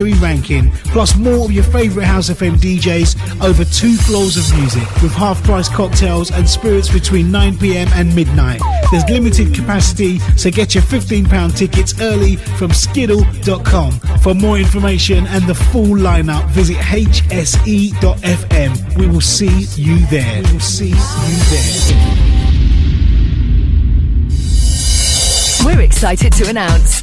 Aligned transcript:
ranking, 0.00 0.70
plus 0.92 1.16
more 1.16 1.46
of 1.46 1.50
your 1.50 1.64
favourite 1.64 2.06
House 2.06 2.30
FM 2.30 2.54
DJs 2.54 3.42
over 3.44 3.64
two 3.64 3.96
floors 3.96 4.36
of 4.36 4.56
music 4.56 4.84
with 5.02 5.10
half 5.10 5.42
price 5.42 5.68
cocktails 5.68 6.30
and 6.30 6.48
spirits 6.48 6.88
between 6.88 7.26
9pm 7.26 7.88
and 7.96 8.14
midnight. 8.14 8.60
There's 8.92 9.02
limited 9.10 9.52
capacity, 9.52 10.20
so 10.36 10.52
get 10.52 10.72
your 10.72 10.84
£15 10.84 11.56
tickets 11.56 12.00
early 12.00 12.36
from 12.36 12.70
skiddle.com. 12.70 13.90
For 14.20 14.34
more 14.34 14.56
information 14.56 15.26
and 15.26 15.44
the 15.48 15.54
full 15.56 15.96
lineup, 15.96 16.48
visit 16.50 16.76
hse.fm. 16.76 17.96
We 18.98 19.08
will 19.08 19.20
see 19.20 19.66
you 19.82 19.98
there. 20.06 20.42
We 20.44 20.52
will 20.52 20.60
see 20.60 20.90
you 20.90 20.94
there. 21.50 22.44
We're 25.64 25.80
excited 25.80 26.32
to 26.34 26.48
announce 26.48 27.02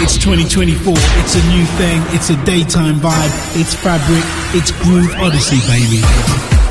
It's 0.00 0.16
2024, 0.16 0.94
it's 0.96 1.34
a 1.34 1.42
new 1.48 1.64
thing, 1.76 2.00
it's 2.14 2.30
a 2.30 2.44
daytime 2.44 3.00
vibe, 3.00 3.60
it's 3.60 3.74
fabric, 3.74 4.22
it's 4.54 4.70
Groove 4.70 5.12
Odyssey, 5.16 5.58
baby. 5.66 6.67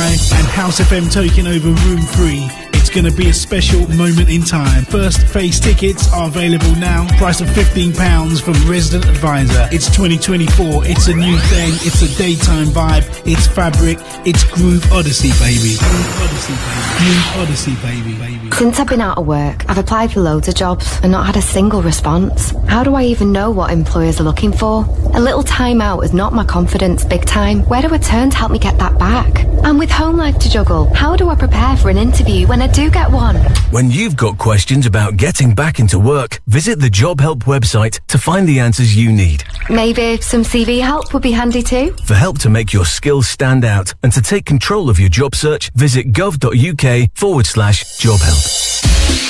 and 0.00 0.46
House 0.46 0.80
FM 0.80 1.12
taking 1.12 1.46
over 1.46 1.68
Room 1.68 2.00
3. 2.00 2.69
It's 2.80 2.88
going 2.88 3.04
to 3.04 3.12
be 3.12 3.28
a 3.28 3.34
special 3.34 3.86
moment 3.90 4.30
in 4.30 4.42
time. 4.42 4.84
First 4.86 5.26
phase 5.26 5.60
tickets 5.60 6.10
are 6.12 6.28
available 6.28 6.74
now. 6.76 7.06
Price 7.18 7.42
of 7.42 7.48
£15 7.48 8.40
from 8.40 8.54
Resident 8.68 9.04
Advisor. 9.08 9.68
It's 9.70 9.86
2024. 9.94 10.86
It's 10.86 11.06
a 11.06 11.14
new 11.14 11.38
thing. 11.38 11.72
It's 11.84 12.00
a 12.00 12.18
daytime 12.18 12.68
vibe. 12.68 13.04
It's 13.26 13.46
fabric. 13.46 13.98
It's 14.26 14.44
Groove 14.44 14.90
Odyssey, 14.92 15.28
baby. 15.38 15.76
Groove 15.78 16.22
Odyssey, 16.22 16.54
baby. 16.56 16.96
Groove 16.96 17.36
Odyssey, 17.36 17.74
baby. 17.82 18.14
baby. 18.18 18.50
Since 18.56 18.80
I've 18.80 18.88
been 18.88 19.00
out 19.00 19.18
of 19.18 19.26
work, 19.26 19.68
I've 19.68 19.78
applied 19.78 20.12
for 20.12 20.20
loads 20.20 20.48
of 20.48 20.54
jobs 20.54 20.98
and 21.02 21.12
not 21.12 21.26
had 21.26 21.36
a 21.36 21.42
single 21.42 21.82
response. 21.82 22.52
How 22.66 22.82
do 22.82 22.94
I 22.94 23.04
even 23.04 23.30
know 23.30 23.50
what 23.50 23.70
employers 23.70 24.20
are 24.20 24.24
looking 24.24 24.52
for? 24.52 24.84
A 25.14 25.20
little 25.20 25.42
time 25.42 25.80
out 25.80 26.00
has 26.00 26.12
knocked 26.12 26.34
my 26.34 26.44
confidence 26.44 27.04
big 27.04 27.24
time. 27.26 27.60
Where 27.64 27.82
do 27.82 27.92
I 27.92 27.98
turn 27.98 28.30
to 28.30 28.36
help 28.36 28.50
me 28.50 28.58
get 28.58 28.78
that 28.78 28.98
back? 28.98 29.44
And 29.62 29.78
with 29.78 29.90
home 29.90 30.16
life 30.16 30.38
to 30.38 30.50
juggle, 30.50 30.92
how 30.94 31.16
do 31.16 31.28
I 31.28 31.34
prepare 31.34 31.76
for 31.76 31.90
an 31.90 31.98
interview 31.98 32.46
when 32.46 32.62
I 32.62 32.66
do 32.72 32.90
get 32.90 33.10
one. 33.10 33.36
When 33.70 33.90
you've 33.90 34.16
got 34.16 34.38
questions 34.38 34.86
about 34.86 35.16
getting 35.16 35.54
back 35.54 35.78
into 35.78 35.98
work, 35.98 36.40
visit 36.46 36.80
the 36.80 36.90
Job 36.90 37.20
Help 37.20 37.44
website 37.44 38.00
to 38.08 38.18
find 38.18 38.48
the 38.48 38.60
answers 38.60 38.96
you 38.96 39.12
need. 39.12 39.44
Maybe 39.68 40.20
some 40.20 40.42
CV 40.42 40.80
help 40.80 41.12
would 41.12 41.22
be 41.22 41.32
handy 41.32 41.62
too. 41.62 41.94
For 42.04 42.14
help 42.14 42.38
to 42.40 42.50
make 42.50 42.72
your 42.72 42.84
skills 42.84 43.28
stand 43.28 43.64
out 43.64 43.94
and 44.02 44.12
to 44.12 44.22
take 44.22 44.44
control 44.44 44.90
of 44.90 44.98
your 44.98 45.08
job 45.08 45.34
search, 45.34 45.70
visit 45.74 46.12
gov.uk 46.12 47.10
forward 47.14 47.46
slash 47.46 47.98
job 47.98 48.20
help. 48.20 49.29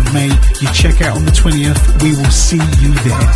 of 0.00 0.14
May. 0.14 0.28
You 0.60 0.68
check 0.72 1.02
out 1.02 1.16
on 1.16 1.24
the 1.24 1.30
20th. 1.30 2.02
We 2.02 2.16
will 2.16 2.30
see 2.30 2.56
you 2.80 2.92
there. 3.04 3.26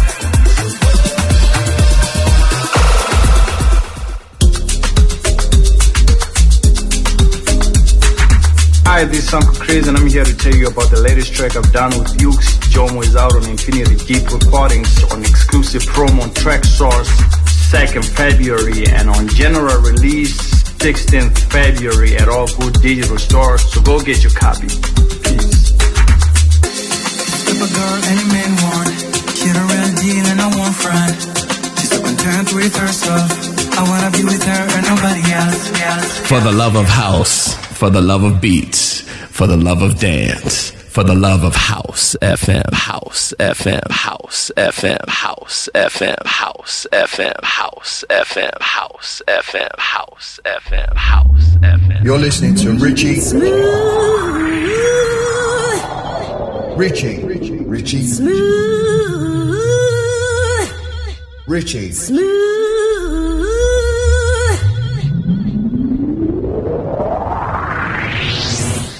Hi, 8.86 9.04
this 9.04 9.26
is 9.26 9.34
Uncle 9.34 9.54
Chris, 9.54 9.88
and 9.88 9.96
I'm 9.96 10.06
here 10.06 10.24
to 10.24 10.36
tell 10.36 10.54
you 10.54 10.68
about 10.68 10.90
the 10.90 11.00
latest 11.00 11.34
track 11.34 11.56
I've 11.56 11.72
done 11.72 11.90
with 11.98 12.16
Ukes. 12.18 12.58
Jomo 12.72 13.02
is 13.02 13.16
out 13.16 13.34
on 13.34 13.48
Infinity 13.48 13.96
Deep 14.06 14.30
Recordings 14.30 15.02
on 15.12 15.20
exclusive 15.22 15.82
promo 15.82 16.22
on 16.22 16.30
Traxsource 16.30 17.10
2nd 17.72 18.04
February 18.16 18.86
and 18.86 19.10
on 19.10 19.28
general 19.28 19.80
release 19.82 20.36
16th 20.78 21.38
February 21.50 22.16
at 22.16 22.28
all 22.28 22.46
good 22.58 22.74
digital 22.80 23.18
stores. 23.18 23.62
So 23.72 23.80
go 23.80 24.00
get 24.00 24.22
your 24.22 24.32
copy. 24.32 24.68
Peace 27.54 27.70
a 27.70 27.74
girl 27.74 28.00
any 28.10 28.26
man 28.34 28.52
want. 28.66 28.90
She 29.38 29.46
a 29.46 29.62
real 29.70 29.90
deal 30.02 30.26
and 30.26 30.40
I 30.40 30.48
want 30.58 30.74
front. 30.74 31.14
She's 31.78 31.90
so 31.90 32.02
content 32.02 32.52
with 32.52 32.74
herself. 32.74 33.30
I 33.78 33.82
wanna 33.88 34.10
be 34.10 34.24
with 34.24 34.42
her 34.42 34.62
and 34.76 34.86
nobody 34.86 35.22
else. 35.30 36.18
For 36.28 36.40
the 36.40 36.50
love 36.50 36.74
of 36.74 36.86
house, 36.86 37.54
for 37.78 37.90
the 37.90 38.00
love 38.00 38.24
of 38.24 38.40
beats, 38.40 39.02
for 39.30 39.46
the 39.46 39.56
love 39.56 39.82
of 39.82 40.00
dance. 40.00 40.72
For 40.94 41.04
the 41.04 41.14
love 41.14 41.42
of 41.44 41.54
house 41.56 42.16
FM, 42.22 42.72
house 42.72 43.34
FM, 43.38 43.90
house 43.90 44.50
FM, 44.56 45.08
house 45.08 45.68
FM, 45.74 46.26
house 46.26 46.86
FM, 46.92 47.44
house 47.44 48.04
FM, 48.10 48.62
house 48.62 49.22
FM, 49.28 49.78
house 49.78 50.40
FM, 50.44 50.96
house 50.96 51.56
FM. 51.62 52.04
You're 52.04 52.18
listening 52.18 52.54
to 52.56 52.72
Richie. 52.74 54.63
Richie. 56.76 57.22
Richie. 57.22 58.02
Smooth. 58.02 58.34
Richie. 61.46 61.92
Smooth. 61.92 62.34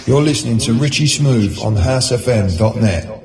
You're 0.07 0.23
listening 0.23 0.59
to 0.59 0.75
Richie 0.75 1.07
Smooth 1.07 1.59
on 1.61 1.75
housefm.net. 1.75 3.24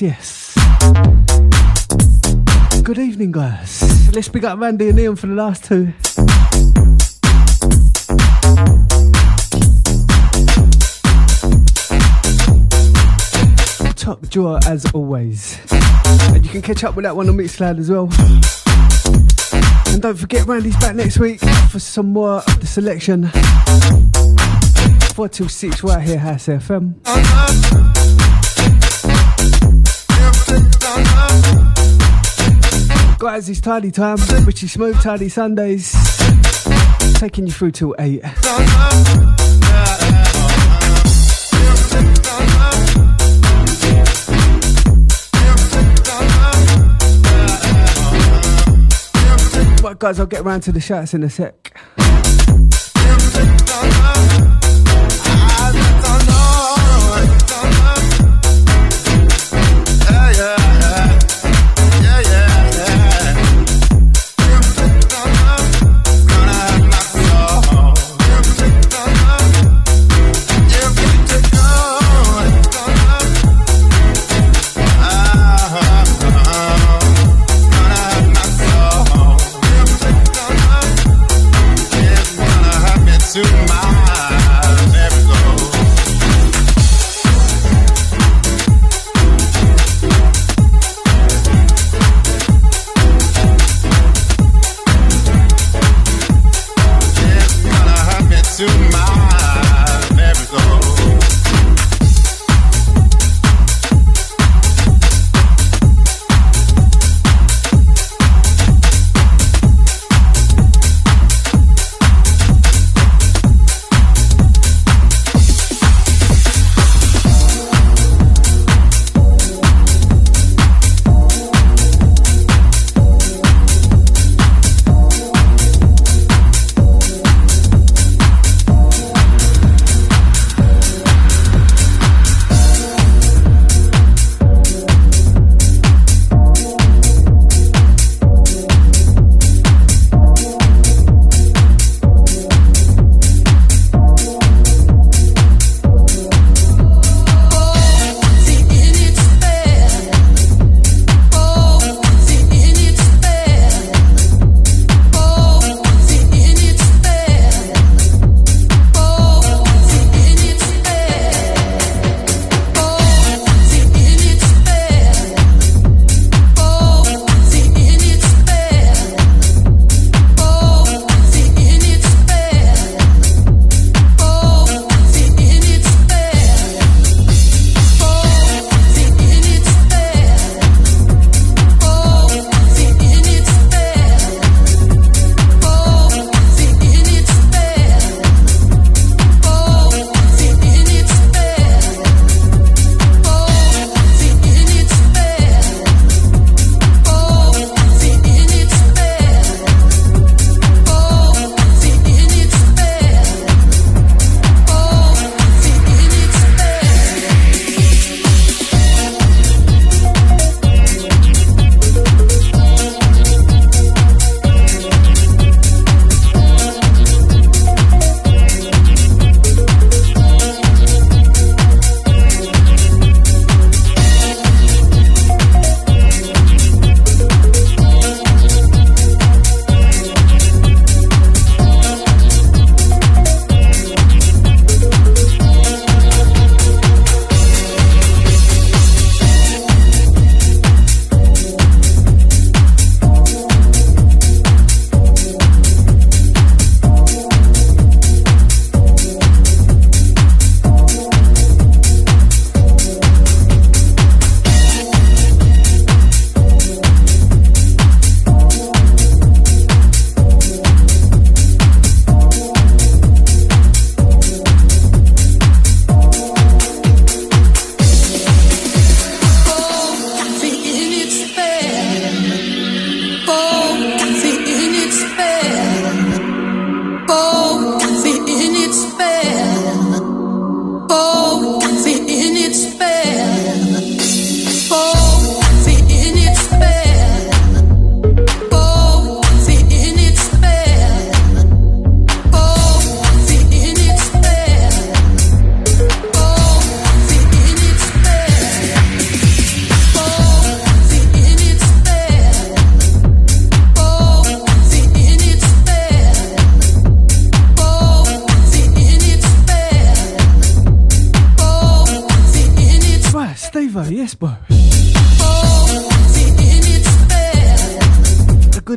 yes. 0.00 0.54
Good 2.82 2.98
evening, 2.98 3.32
guys. 3.32 4.10
Let's 4.14 4.28
pick 4.28 4.44
up 4.44 4.58
Randy 4.58 4.88
and 4.88 4.98
Ian 4.98 5.16
for 5.16 5.26
the 5.26 5.34
last 5.34 5.64
two. 5.64 5.92
Top 13.94 14.20
drawer 14.28 14.58
as 14.66 14.86
always. 14.92 15.58
And 15.70 16.44
you 16.44 16.50
can 16.50 16.62
catch 16.62 16.84
up 16.84 16.96
with 16.96 17.04
that 17.04 17.14
one 17.14 17.28
on 17.28 17.36
Mixcloud 17.36 17.78
as 17.78 17.90
well. 17.90 18.08
And 19.92 20.02
don't 20.02 20.16
forget, 20.16 20.46
Randy's 20.46 20.76
back 20.76 20.96
next 20.96 21.18
week 21.18 21.40
for 21.70 21.78
some 21.78 22.12
more 22.12 22.38
of 22.38 22.60
the 22.60 22.66
selection. 22.66 23.30
4 25.14 25.28
till 25.28 25.48
6 25.48 25.82
right 25.84 26.02
here, 26.02 26.18
House 26.18 26.46
FM. 26.46 26.94
Guys, 33.20 33.50
it's 33.50 33.60
tidy 33.60 33.90
time. 33.90 34.16
Richie 34.46 34.66
Smooth, 34.66 34.98
Tidy 35.02 35.28
Sundays. 35.28 35.92
Taking 37.16 37.46
you 37.46 37.52
through 37.52 37.72
till 37.72 37.94
8. 37.98 38.22
Right, 49.82 49.98
guys, 49.98 50.18
I'll 50.18 50.24
get 50.24 50.40
around 50.40 50.62
to 50.62 50.72
the 50.72 50.80
shots 50.80 51.12
in 51.12 51.22
a 51.22 51.28
sec. 51.28 51.69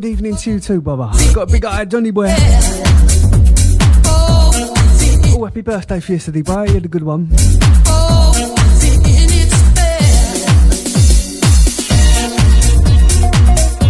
Good 0.04 0.10
evening 0.10 0.36
to 0.36 0.52
you 0.52 0.60
too, 0.60 0.82
Baba. 0.82 1.18
Got 1.34 1.50
a 1.50 1.52
big 1.54 1.64
eye, 1.64 1.86
Johnny 1.86 2.12
boy. 2.12 2.28
Oh, 4.06 5.46
happy 5.46 5.62
birthday 5.62 6.02
for 6.02 6.12
yesterday, 6.12 6.42
bro. 6.42 6.64
You 6.64 6.74
had 6.74 6.84
a 6.84 6.90
good 6.90 7.04
one. 7.04 7.28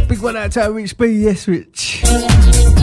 Big 0.08 0.20
one 0.22 0.38
out 0.38 0.52
to 0.52 0.72
Rich 0.72 0.98
B, 1.00 1.08
yes, 1.08 1.48
Rich. 1.48 2.83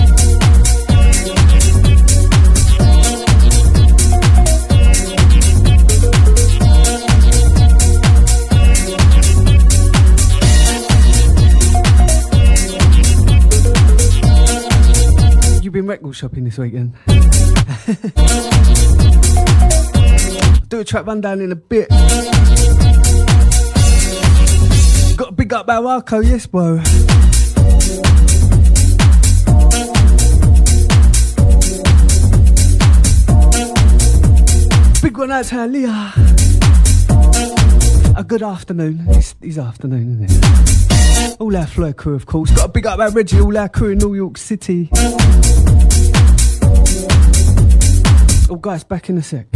Been 15.80 15.88
record 15.88 16.14
shopping 16.14 16.44
this 16.44 16.58
weekend? 16.58 16.94
Do 20.68 20.80
a 20.80 20.84
track 20.84 21.06
rundown 21.06 21.40
in 21.40 21.52
a 21.52 21.56
bit. 21.56 21.88
Got 25.16 25.26
to 25.26 25.32
big 25.32 25.52
up 25.54 25.66
Barraco, 25.66 26.22
yes, 26.22 26.46
bro. 26.46 26.76
Big 35.02 35.16
one 35.16 35.30
out 35.30 35.46
to 35.46 35.66
Leah. 35.66 36.12
A 38.16 38.24
good 38.24 38.42
afternoon. 38.42 39.06
It's, 39.08 39.34
it's 39.40 39.56
afternoon, 39.56 40.24
isn't 40.24 40.44
it? 40.44 41.40
All 41.40 41.56
our 41.56 41.66
Fleur 41.66 41.94
crew, 41.94 42.14
of 42.14 42.26
course. 42.26 42.50
Got 42.50 42.66
to 42.66 42.72
big 42.72 42.86
up 42.86 42.98
our 42.98 43.10
Reggie, 43.10 43.40
all 43.40 43.56
our 43.56 43.68
crew 43.68 43.90
in 43.90 43.98
New 43.98 44.14
York 44.14 44.36
City. 44.36 44.90
Oh, 48.52 48.56
guys, 48.56 48.82
back 48.82 49.08
in 49.08 49.16
a 49.16 49.22
sec. 49.22 49.46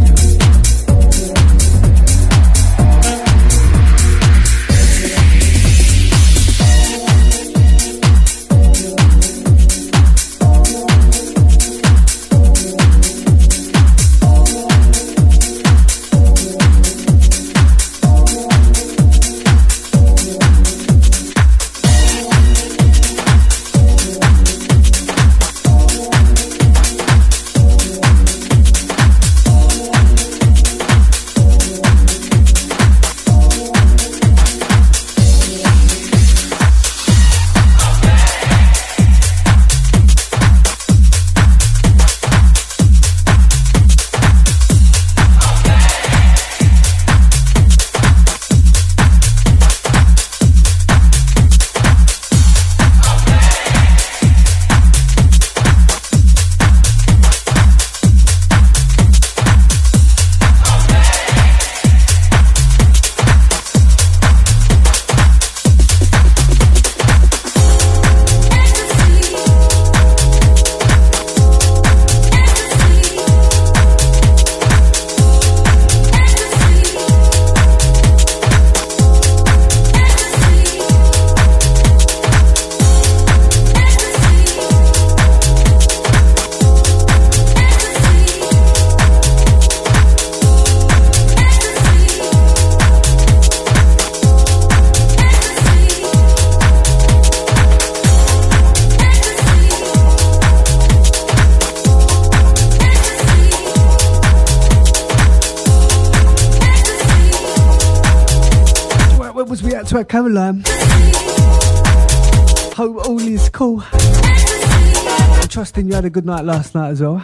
I'm 115.85 115.89
you 115.89 115.95
had 115.97 116.05
a 116.05 116.09
good 116.09 116.25
night 116.25 116.43
last 116.43 116.73
night 116.73 116.89
as 116.89 116.99
well. 116.99 117.23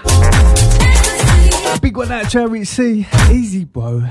Big 1.81 1.97
one 1.97 2.11
out 2.11 2.29
to 2.29 2.41
Eric 2.41 2.65
C. 2.65 3.07
Easy, 3.31 3.65
bro. 3.65 4.03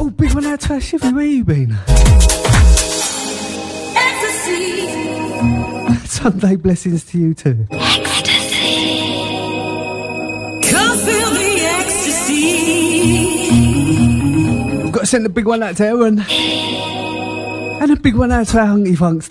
Oh, 0.00 0.12
big 0.16 0.34
one 0.34 0.44
out 0.46 0.58
to 0.62 0.70
Shivy. 0.70 1.14
Where 1.14 1.24
you 1.24 1.44
been? 1.44 1.76
Sunday 6.04 6.56
blessings 6.56 7.04
to 7.04 7.18
you 7.18 7.32
too. 7.34 7.64
Got 14.90 15.00
to 15.00 15.06
send 15.06 15.26
a 15.26 15.28
big 15.28 15.46
one 15.46 15.62
out 15.62 15.76
to 15.76 15.86
Aaron. 15.86 16.24
And 16.28 17.92
a 17.92 17.96
big 17.96 18.16
one 18.16 18.32
out 18.32 18.48
to 18.48 18.58
our 18.58 18.66
Hunky 18.66 18.96
Funk 18.96 19.22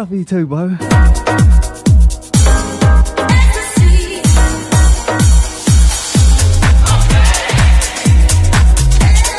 Love 0.00 0.12
you 0.12 0.24
too, 0.24 0.46
bro. 0.46 0.64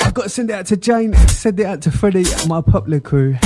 I've 0.04 0.14
got 0.14 0.22
to 0.22 0.30
send 0.30 0.52
it 0.52 0.54
out 0.54 0.68
to 0.68 0.78
Jane, 0.78 1.16
send 1.30 1.60
it 1.60 1.66
out 1.66 1.82
to 1.82 1.90
Freddie 1.90 2.32
and 2.32 2.48
my 2.48 2.62
popular 2.62 3.00
crew. 3.00 3.38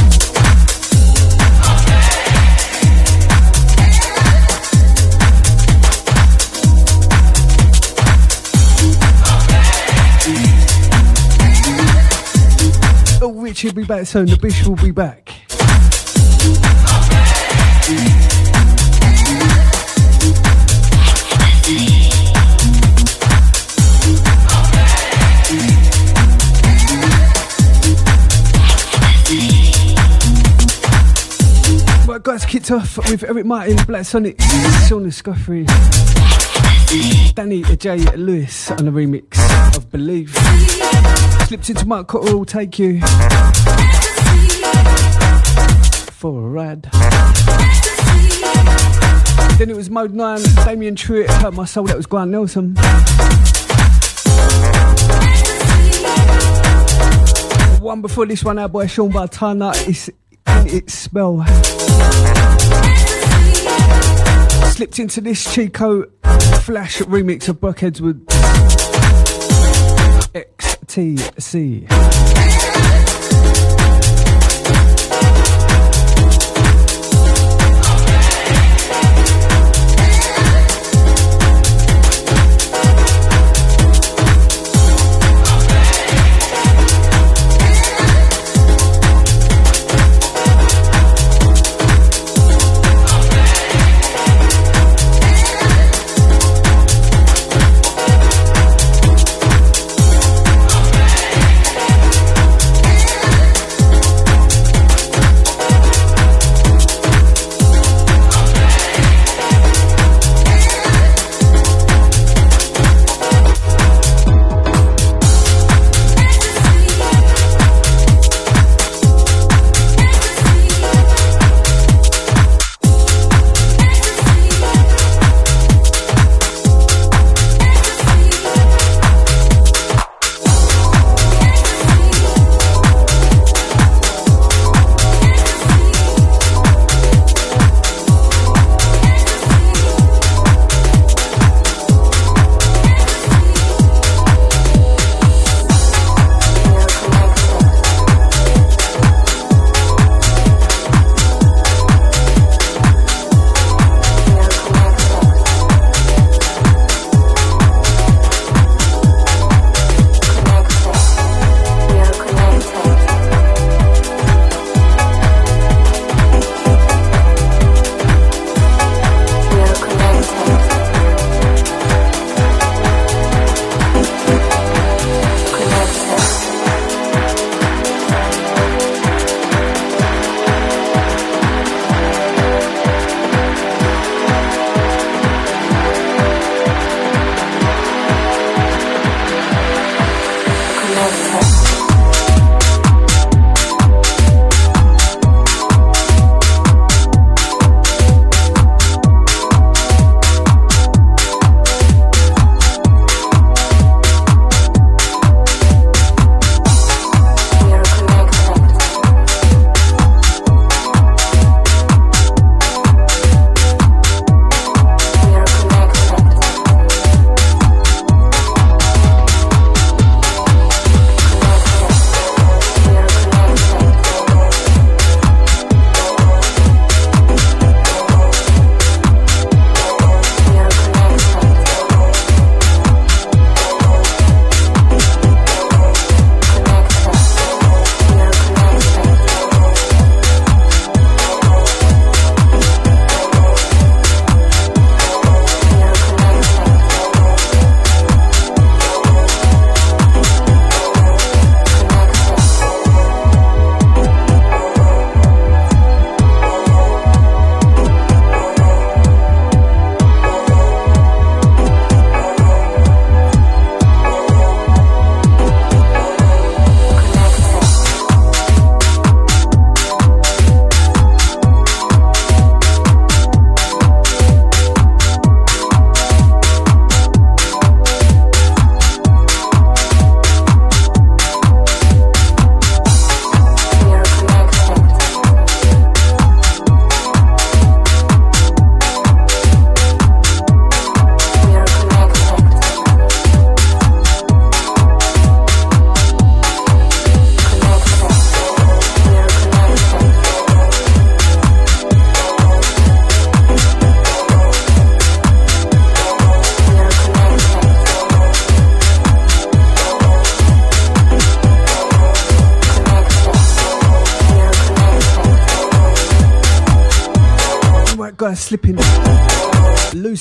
Oh, 13.21 13.31
Richie 13.37 13.67
will 13.67 13.75
be 13.75 13.85
back 13.85 14.05
soon. 14.05 14.25
The 14.25 14.37
Bish 14.37 14.67
will 14.67 14.75
be 14.75 14.91
back. 14.91 15.34
Right, 17.87 17.93
guys, 32.23 32.45
kicked 32.45 32.71
off 32.71 32.97
with 32.97 33.23
Eric 33.23 33.45
Martin, 33.45 33.77
Black 33.85 34.05
Sonic, 34.05 34.39
Shauna 34.39 35.13
Scoffrey, 35.13 35.67
Danny 37.35 37.61
J. 37.75 37.97
Lewis 38.17 38.71
on 38.71 38.85
the 38.85 38.91
remix 38.91 39.77
of 39.77 39.91
Believe. 39.91 40.35
Slipped 41.47 41.69
into 41.69 41.85
Mark 41.85 42.07
Cotterill, 42.07 42.47
Take 42.47 42.79
You 42.79 42.99
for 46.25 46.47
a 46.47 46.49
ride. 46.49 47.34
Then 49.57 49.69
it 49.69 49.75
was 49.75 49.89
Mode 49.89 50.13
9, 50.13 50.39
Damien 50.65 50.95
Truitt, 50.95 51.29
Hurt 51.41 51.53
My 51.53 51.65
Soul, 51.65 51.85
that 51.85 51.97
was 51.97 52.05
Grant 52.05 52.31
Nelson. 52.31 52.75
One 57.81 58.01
before 58.01 58.25
this 58.25 58.43
one, 58.43 58.59
our 58.59 58.67
boy 58.67 58.87
Sean 58.87 59.11
Bartana, 59.11 59.73
it's 59.87 60.09
in 60.09 60.77
its 60.77 60.93
spell. 60.93 61.45
slipped 64.75 64.99
into 64.99 65.21
this 65.21 65.53
Chico 65.53 66.03
Flash 66.63 66.99
remix 67.03 67.47
of 67.47 67.61
Buck 67.61 67.81
Edwards 67.81 68.19
XTC. 70.33 71.87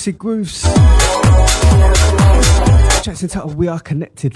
Lucid 0.05 0.19
Grooves. 0.19 0.61
Tracks 3.01 3.23
entitled 3.23 3.55
We 3.55 3.67
Are 3.67 3.79
Connected. 3.79 4.35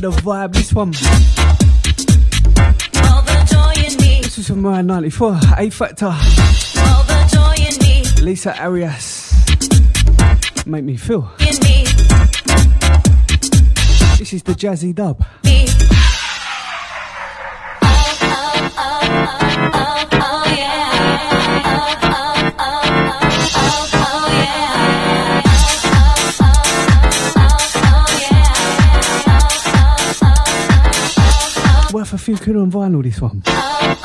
The 0.00 0.10
vibe. 0.10 0.52
This 0.52 0.72
one. 0.72 0.92
This 4.22 4.38
is 4.38 4.46
from 4.46 4.66
around 4.66 4.86
94. 4.86 5.40
A 5.56 5.70
Factor. 5.70 6.14
Lisa 8.22 8.60
Arias. 8.60 9.32
Make 10.66 10.84
me 10.84 10.96
feel. 10.96 11.30
This 14.18 14.32
is 14.32 14.42
the 14.42 14.54
Jazzy 14.54 14.94
Dub. 14.94 15.24
Worth 32.08 32.22
a 32.22 32.24
few 32.24 32.38
quid 32.38 32.56
on 32.56 32.70
vinyl, 32.70 33.02
this 33.02 33.20
one. 33.20 33.42
Oh 33.44 33.98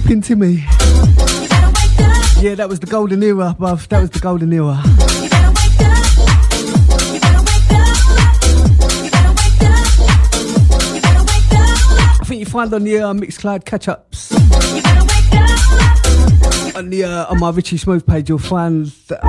Timmy. 0.00 0.64
Yeah, 2.40 2.54
that 2.54 2.66
was 2.66 2.80
the 2.80 2.86
golden 2.86 3.22
era, 3.22 3.54
bruv. 3.58 3.86
That 3.88 4.00
was 4.00 4.08
the 4.08 4.20
golden 4.20 4.50
era. 4.50 4.80
I 12.20 12.24
think 12.24 12.40
you 12.40 12.46
find 12.46 12.72
on 12.72 12.84
the 12.84 13.00
uh, 13.00 13.12
Mixcloud 13.12 13.66
catch 13.66 13.86
ups 13.88 14.32
on 16.74 16.88
the 16.88 17.04
uh, 17.04 17.26
on 17.26 17.38
my 17.38 17.50
Richie 17.50 17.76
Smooth 17.76 18.06
page, 18.06 18.30
you'll 18.30 18.38
find 18.38 18.86
that. 19.08 19.22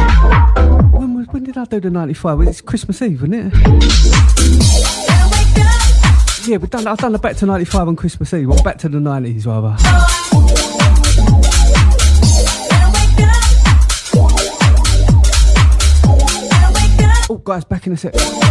When, 0.94 1.14
was, 1.16 1.28
when 1.28 1.44
did 1.44 1.58
I 1.58 1.66
do 1.66 1.82
the 1.82 1.90
95? 1.90 2.38
Well, 2.38 2.48
it's 2.48 2.62
Christmas 2.62 3.02
Eve, 3.02 3.22
wasn't 3.22 3.54
it? 3.54 3.54
Yeah, 6.48 6.58
but 6.58 6.72
done, 6.72 6.88
I've 6.88 6.98
done 6.98 7.12
the 7.12 7.20
back 7.20 7.36
to 7.38 7.46
95 7.46 7.90
on 7.90 7.96
Christmas 7.96 8.34
Eve. 8.34 8.48
Well, 8.48 8.64
back 8.64 8.78
to 8.80 8.90
the 8.90 8.98
90s, 8.98 9.46
rather. 9.46 10.13
Oh, 17.34 17.38
guys, 17.38 17.66
back 17.66 17.88
in 17.88 17.94
a 17.94 17.98
sec. 17.98 18.43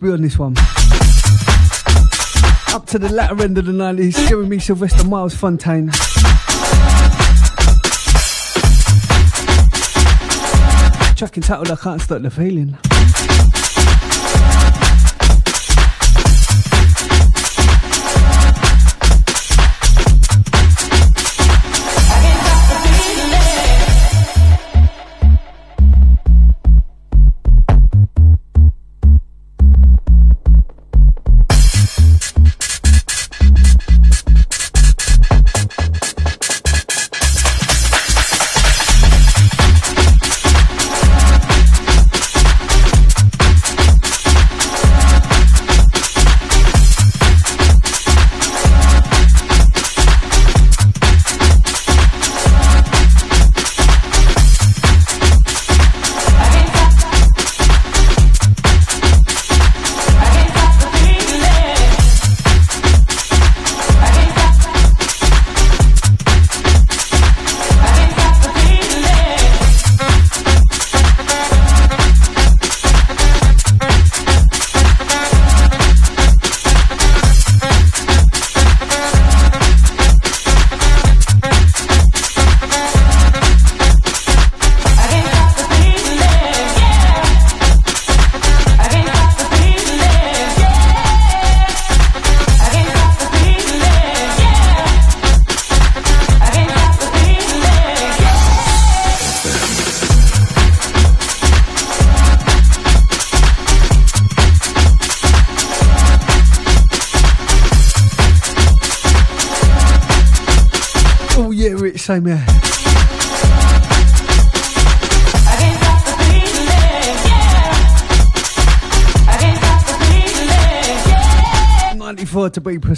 Rich 0.00 0.08
B 0.08 0.12
on 0.14 0.22
this 0.22 0.38
one. 0.38 0.54
Up 2.74 2.86
to 2.86 2.98
the 2.98 3.10
latter 3.12 3.42
end 3.42 3.58
of 3.58 3.66
the 3.66 3.72
90s, 3.72 4.28
giving 4.28 4.48
me 4.48 4.58
Sylvester 4.58 5.04
Miles 5.04 5.34
Fontaine. 5.34 5.90
Track 11.16 11.36
entitled 11.36 11.70
I 11.70 11.76
Can't 11.76 12.00
Stop 12.00 12.22
the 12.22 12.30
Feeling. 12.30 12.78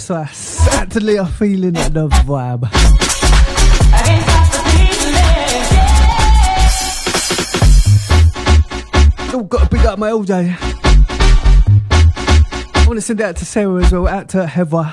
Be 0.03 0.07
precise. 0.07 0.67
Actually, 0.67 1.17
I'm 1.17 1.27
feeling 1.27 1.71
the 1.71 2.09
vibe. 2.25 2.67
Oh, 9.33 9.43
got 9.43 9.63
to 9.63 9.69
pick 9.69 9.85
up 9.85 9.97
my 9.97 10.09
LJ. 10.09 10.57
I 12.75 12.85
want 12.85 12.97
to 12.97 13.01
send 13.01 13.21
out 13.21 13.37
to 13.37 13.45
Sarah 13.45 13.81
as 13.81 13.93
well, 13.93 14.09
out 14.09 14.27
to 14.29 14.45
Heather. 14.45 14.91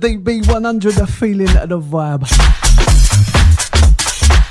To 0.00 0.08
DB100, 0.08 1.00
a 1.00 1.06
feeling 1.06 1.56
of 1.56 1.68
the 1.68 1.80
vibe. 1.80 2.20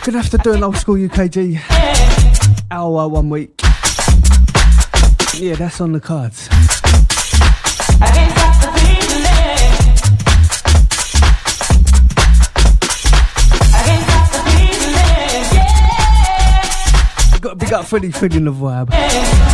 Gonna 0.05 0.21
have 0.21 0.29
to 0.31 0.37
do 0.37 0.53
an 0.53 0.63
old 0.63 0.77
school 0.77 0.95
UKG 0.95 1.59
hour 2.71 3.07
one 3.07 3.29
week. 3.29 3.59
Yeah, 5.35 5.55
that's 5.55 5.81
on 5.81 5.93
the 5.93 5.99
cards. 5.99 6.47
The. 17.31 17.39
Gotta 17.41 17.55
big 17.55 17.73
up 17.73 17.85
Freddie 17.85 18.11
feeling 18.11 18.45
the 18.45 18.51
vibe. 18.51 19.48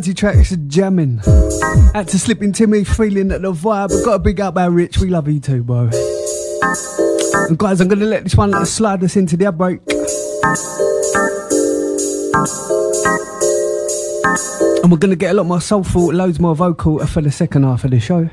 Tracks 0.00 0.52
are 0.52 0.56
jamming. 0.56 1.18
Had 1.92 2.06
to 2.08 2.18
slip 2.18 2.40
in 2.42 2.52
Timmy, 2.52 2.84
feeling 2.84 3.28
that 3.28 3.42
the 3.42 3.52
vibe. 3.52 3.90
Got 4.04 4.14
a 4.14 4.18
big 4.20 4.40
up 4.40 4.56
our 4.56 4.70
Rich. 4.70 4.98
We 4.98 5.08
love 5.08 5.28
you 5.28 5.40
too, 5.40 5.64
bro. 5.64 5.90
And 7.48 7.58
guys, 7.58 7.80
I'm 7.80 7.88
gonna 7.88 8.06
let 8.06 8.22
this 8.22 8.36
one 8.36 8.64
slide 8.64 9.02
us 9.02 9.16
into 9.16 9.36
the 9.36 9.50
break. 9.50 9.80
And 14.82 14.92
we're 14.92 14.98
gonna 14.98 15.16
get 15.16 15.32
a 15.32 15.34
lot 15.34 15.46
more 15.46 15.60
soulful, 15.60 16.12
loads 16.12 16.38
more 16.38 16.54
vocal 16.54 17.04
for 17.06 17.20
the 17.20 17.32
second 17.32 17.64
half 17.64 17.84
of 17.84 17.90
the 17.90 17.98
show. 17.98 18.30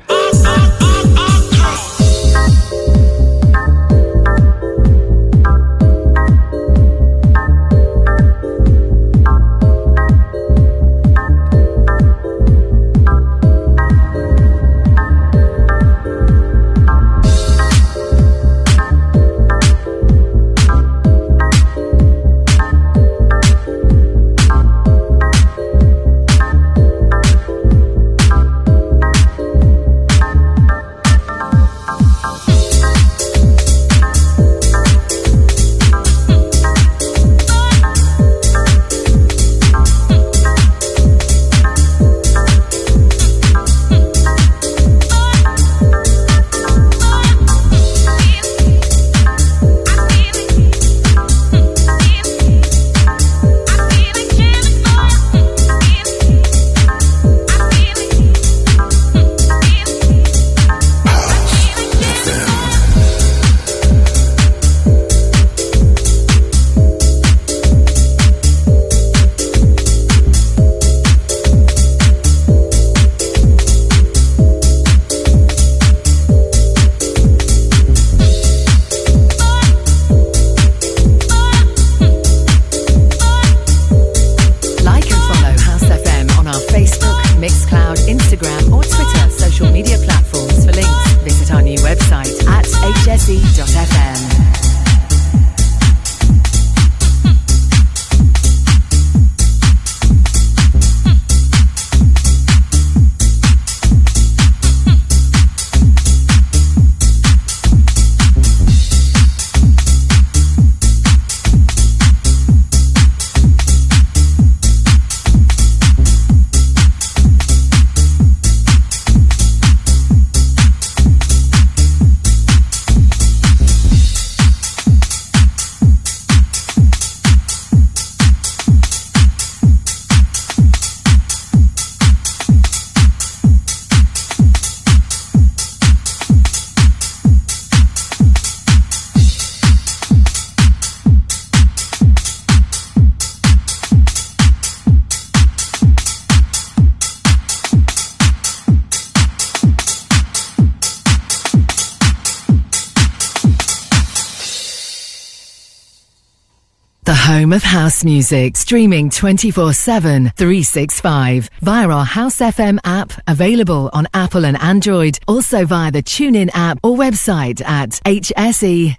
Music 158.06 158.25
music, 158.30 158.56
streaming 158.56 159.08
24 159.08 159.72
7, 159.72 160.32
365 160.34 161.48
via 161.60 161.88
our 161.88 162.04
House 162.04 162.38
FM 162.38 162.80
app, 162.82 163.12
available 163.28 163.88
on 163.92 164.08
Apple 164.14 164.44
and 164.44 164.60
Android, 164.60 165.20
also 165.28 165.64
via 165.64 165.92
the 165.92 166.02
TuneIn 166.02 166.50
app 166.52 166.80
or 166.82 166.96
website 166.96 167.62
at 167.64 167.90
hse.fm. 168.04 168.96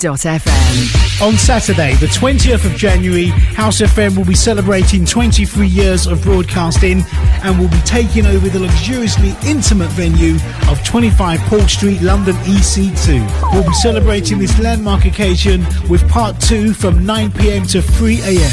On 1.27 1.33
Saturday, 1.33 1.95
the 1.95 2.05
20th 2.05 2.63
of 2.63 2.71
January, 2.77 3.25
House 3.25 3.81
FM 3.81 4.15
will 4.15 4.23
be 4.23 4.35
celebrating 4.35 5.03
23 5.03 5.67
years 5.67 6.07
of 6.07 6.21
broadcasting 6.21 7.03
and 7.43 7.59
will 7.59 7.69
be 7.69 7.81
taking 7.81 8.25
over 8.27 8.47
the 8.47 8.59
luxuriously 8.59 9.35
intimate 9.43 9.89
venue 9.89 10.35
of 10.69 10.81
25 10.85 11.39
Paul 11.41 11.67
Street, 11.67 12.01
London 12.01 12.35
EC2. 12.45 13.51
We'll 13.51 13.67
be 13.67 13.73
celebrating 13.73 14.39
this 14.39 14.57
landmark 14.59 15.03
occasion 15.03 15.65
with 15.89 16.07
part 16.07 16.39
two 16.39 16.73
from 16.73 17.05
9 17.05 17.31
pm 17.33 17.65
to 17.67 17.81
3 17.81 18.21
am, 18.21 18.51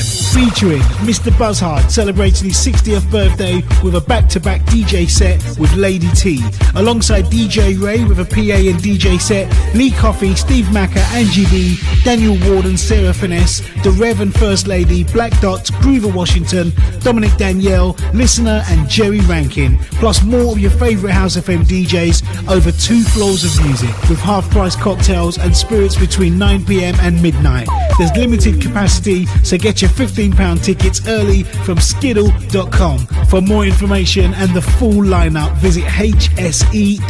featuring 0.64 0.82
Mr. 1.06 1.36
Buzzhard 1.38 1.90
celebrating 1.90 2.48
his 2.48 2.56
60th 2.56 3.10
birthday 3.10 3.56
with 3.82 3.96
a 3.96 4.00
back 4.00 4.28
to 4.28 4.40
back 4.40 4.62
DJ 4.62 5.08
set 5.08 5.36
with 5.58 5.72
Lady 5.74 6.08
T, 6.10 6.42
alongside 6.74 7.24
DJ 7.26 7.80
Ray 7.80 8.04
with 8.04 8.18
a 8.18 8.24
PA 8.24 8.40
and 8.40 8.80
DJ 8.80 9.20
set, 9.20 9.46
Lee 9.74 9.90
Coffey, 9.90 10.34
Steve 10.34 10.72
Macker, 10.72 11.04
Angie 11.12 11.46
B, 11.46 11.78
Daniel 12.02 12.36
Warden, 12.48 12.76
Sarah 12.76 13.12
Finesse, 13.12 13.60
The 13.82 13.90
Rev 13.90 14.20
and 14.20 14.34
First 14.34 14.66
Lady, 14.66 15.04
Black 15.04 15.38
Dots, 15.40 15.70
Groover 15.70 16.14
Washington, 16.14 16.72
Dominic 17.00 17.36
Danielle, 17.36 17.96
Listener, 18.14 18.62
and 18.68 18.88
Jerry 18.88 19.20
Rankin, 19.20 19.78
plus 20.00 20.22
more 20.24 20.52
of 20.52 20.58
your 20.58 20.70
favourite 20.70 21.12
House 21.12 21.36
FM 21.36 21.64
DJs 21.64 22.50
over 22.50 22.72
two 22.72 23.02
floors 23.02 23.44
of 23.44 23.64
music 23.64 23.90
with 24.08 24.18
half 24.18 24.48
price 24.50 24.76
cocktails 24.76 25.38
and 25.38 25.54
spirits 25.54 25.96
between 25.98 26.38
9 26.38 26.64
pm 26.64 26.94
and 27.00 27.20
midnight. 27.22 27.68
There's 27.98 28.16
limited 28.16 28.60
capacity, 28.60 29.26
so 29.44 29.58
get 29.58 29.82
your 29.82 29.90
£15 29.90 30.53
tickets 30.58 31.06
early 31.08 31.42
from 31.42 31.78
skiddle.com. 31.78 32.98
For 33.28 33.40
more 33.40 33.64
information 33.64 34.34
and 34.34 34.52
the 34.54 34.62
full 34.62 35.02
lineup, 35.02 35.54
visit 35.56 35.84
hse.fm. 35.84 37.04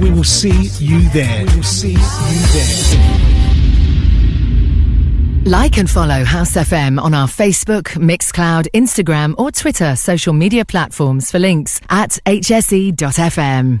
We 0.00 0.10
will 0.10 0.24
see 0.24 0.68
you 0.84 1.08
there. 1.10 1.46
We 1.46 1.56
will 1.56 1.62
see 1.62 1.92
you 1.92 1.98
there. 2.52 3.30
Like 5.46 5.78
and 5.78 5.88
follow 5.88 6.22
House 6.22 6.52
FM 6.52 7.00
on 7.00 7.14
our 7.14 7.26
Facebook, 7.26 7.84
Mixcloud, 7.96 8.68
Instagram, 8.72 9.34
or 9.38 9.50
Twitter 9.50 9.96
social 9.96 10.34
media 10.34 10.66
platforms 10.66 11.30
for 11.30 11.38
links 11.38 11.80
at 11.88 12.18
hse.fm. 12.26 13.80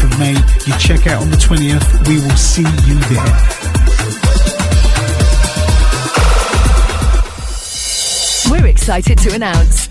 of 0.03 0.19
May. 0.19 0.33
You 0.65 0.77
check 0.77 1.07
out 1.07 1.21
on 1.21 1.29
the 1.29 1.37
20th. 1.37 2.07
We 2.07 2.15
will 2.15 2.35
see 2.35 2.61
you 2.87 2.99
there. 3.09 3.31
We're 8.51 8.67
excited 8.67 9.17
to 9.19 9.33
announce 9.35 9.90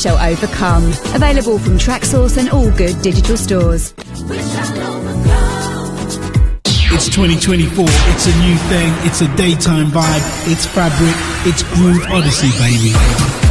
shall 0.01 0.17
overcome. 0.17 0.87
Available 1.13 1.59
from 1.59 1.77
Traxsource 1.77 2.37
and 2.37 2.49
all 2.49 2.71
good 2.71 2.99
digital 3.01 3.37
stores. 3.37 3.93
It's 6.93 7.07
2024, 7.07 7.85
it's 7.87 8.27
a 8.27 8.37
new 8.39 8.55
thing, 8.67 8.93
it's 9.07 9.21
a 9.21 9.35
daytime 9.35 9.87
vibe, 9.87 10.51
it's 10.51 10.65
fabric, 10.65 11.15
it's 11.47 11.63
Groove 11.73 12.03
Odyssey, 12.11 12.51
baby. 12.59 13.50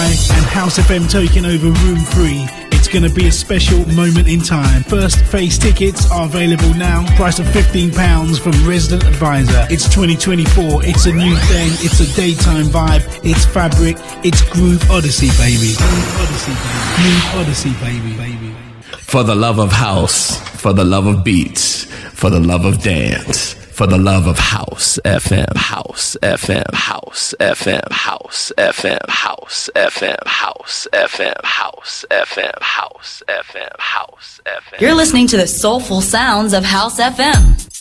and 0.00 0.44
House 0.46 0.78
FM 0.78 1.10
taking 1.10 1.44
over 1.44 1.66
Room 1.66 1.98
3. 1.98 2.46
It's 2.72 2.88
going 2.88 3.02
to 3.02 3.14
be 3.14 3.26
a 3.26 3.32
special 3.32 3.86
moment 3.92 4.28
in 4.28 4.40
time. 4.40 4.82
First 4.84 5.22
phase 5.26 5.58
tickets 5.58 6.10
are 6.10 6.24
available 6.24 6.72
now. 6.74 7.04
Price 7.16 7.38
of 7.38 7.46
£15 7.46 8.40
from 8.40 8.52
Resident 8.66 9.04
Advisor. 9.04 9.66
It's 9.68 9.84
2024. 9.92 10.84
It's 10.84 11.04
a 11.04 11.12
new 11.12 11.36
thing. 11.36 11.70
It's 11.84 12.00
a 12.00 12.16
daytime 12.16 12.66
vibe. 12.66 13.04
It's 13.22 13.44
fabric. 13.44 13.96
It's 14.24 14.40
Groove 14.50 14.90
Odyssey, 14.90 15.28
baby. 15.36 15.76
Groove 15.76 16.16
Odyssey, 16.24 16.54
baby. 16.64 16.96
Groove 16.96 17.34
Odyssey, 17.36 17.72
baby. 17.84 18.16
baby. 18.16 18.56
For 18.96 19.22
the 19.22 19.34
love 19.34 19.58
of 19.58 19.70
house, 19.70 20.38
for 20.60 20.72
the 20.72 20.84
love 20.84 21.06
of 21.06 21.22
beats, 21.22 21.84
for 22.14 22.30
the 22.30 22.40
love 22.40 22.64
of 22.64 22.82
dance, 22.82 23.54
for 23.80 23.86
the 23.86 23.96
love 23.96 24.26
of 24.26 24.38
house 24.38 24.98
FM, 25.06 25.56
house 25.56 26.14
FM, 26.20 26.70
house 26.74 27.34
FM, 27.40 27.90
house 27.90 28.52
FM, 28.58 29.08
house 29.08 29.70
FM, 29.74 30.26
house 30.26 30.86
FM, 30.92 31.42
house 31.42 32.04
FM, 32.10 32.60
house 32.60 33.22
FM, 33.26 33.78
house 33.78 34.40
FM. 34.44 34.80
You're 34.82 34.94
listening 34.94 35.28
to 35.28 35.38
the 35.38 35.46
soulful 35.46 36.02
sounds 36.02 36.52
of 36.52 36.62
House 36.62 37.00
FM. 37.00 37.79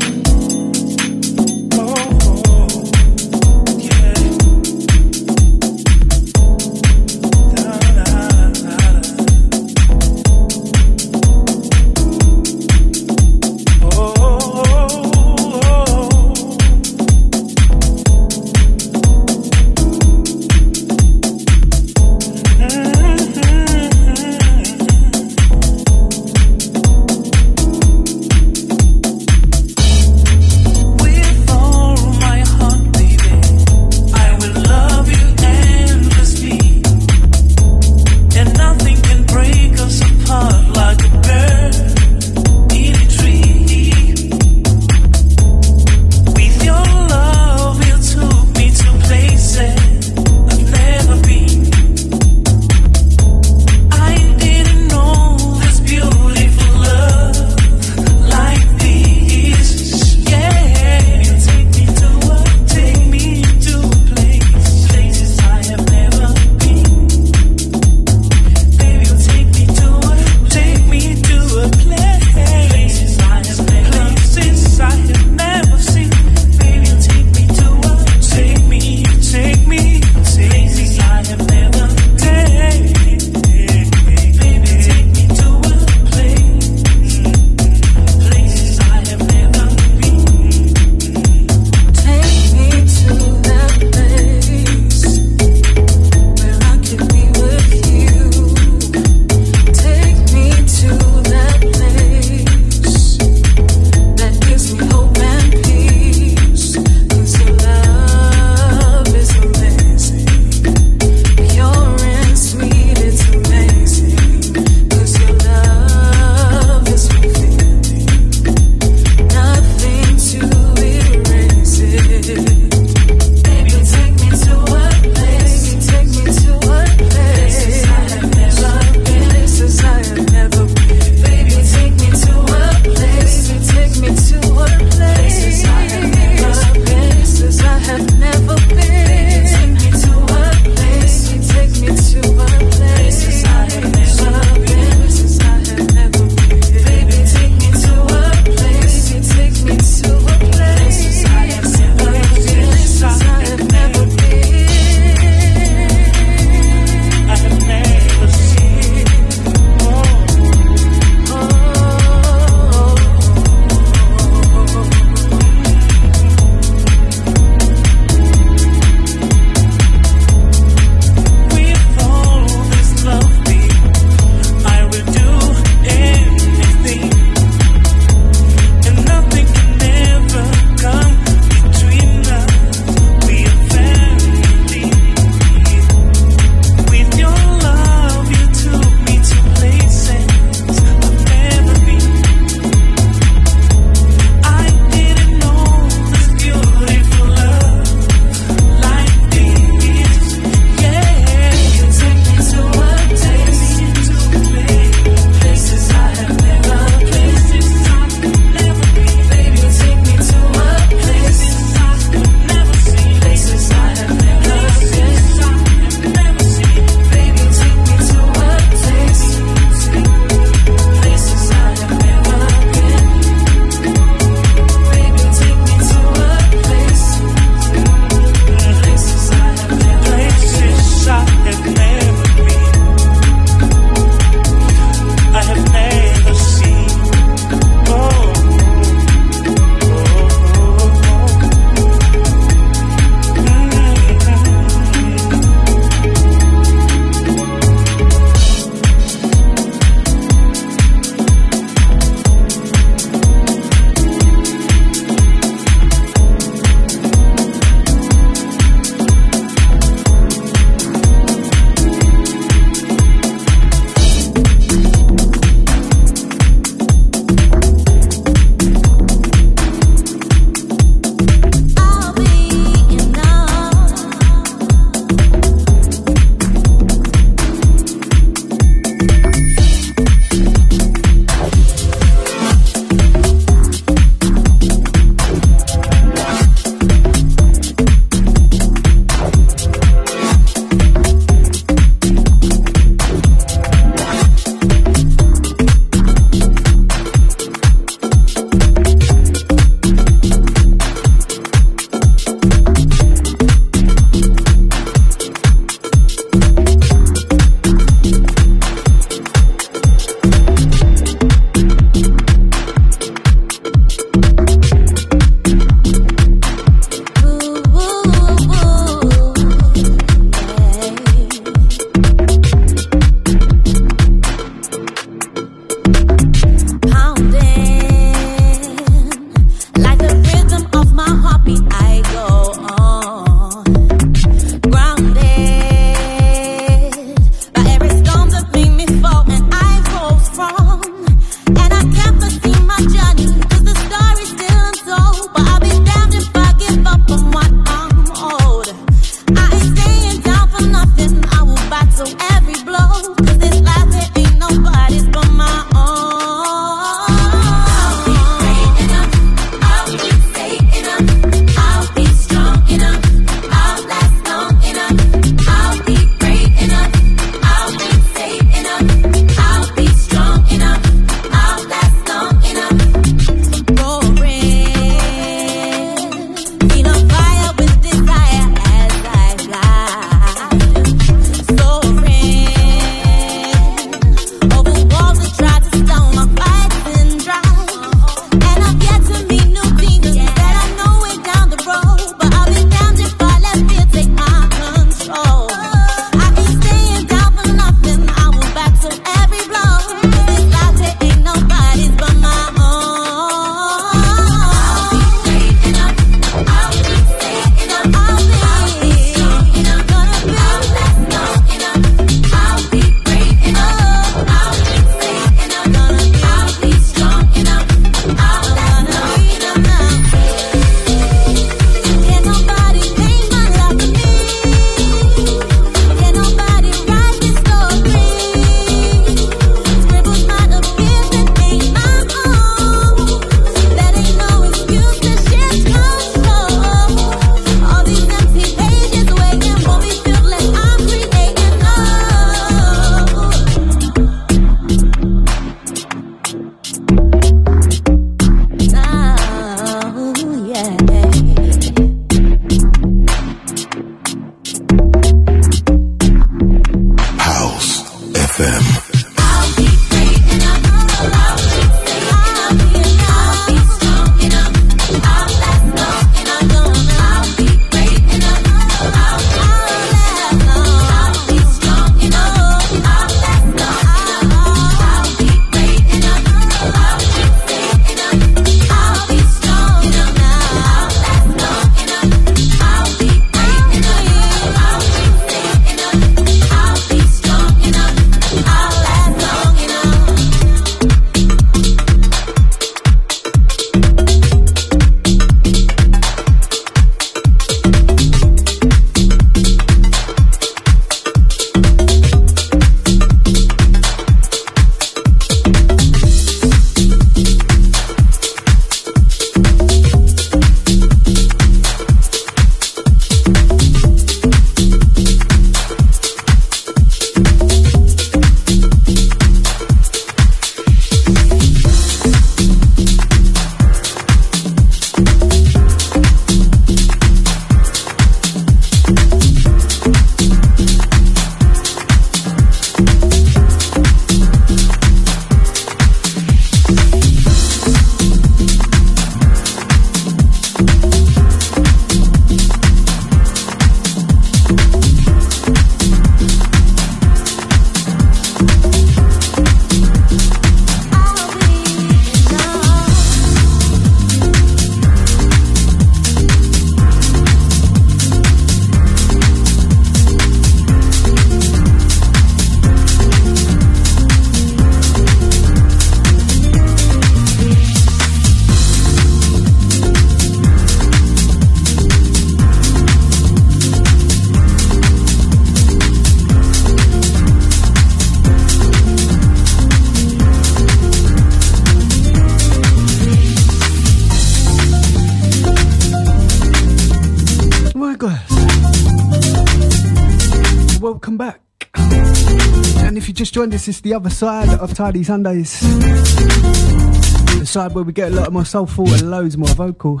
Joined 593.38 593.54
us, 593.54 593.68
it's 593.68 593.80
the 593.82 593.94
other 593.94 594.10
side 594.10 594.48
of 594.58 594.74
Tidy 594.74 595.04
Sundays. 595.04 595.60
The 595.60 597.44
side 597.46 597.72
where 597.72 597.84
we 597.84 597.92
get 597.92 598.10
a 598.10 598.14
lot 598.16 598.32
more 598.32 598.44
soulful 598.44 598.92
and 598.92 599.12
loads 599.12 599.38
more 599.38 599.46
vocal. 599.50 600.00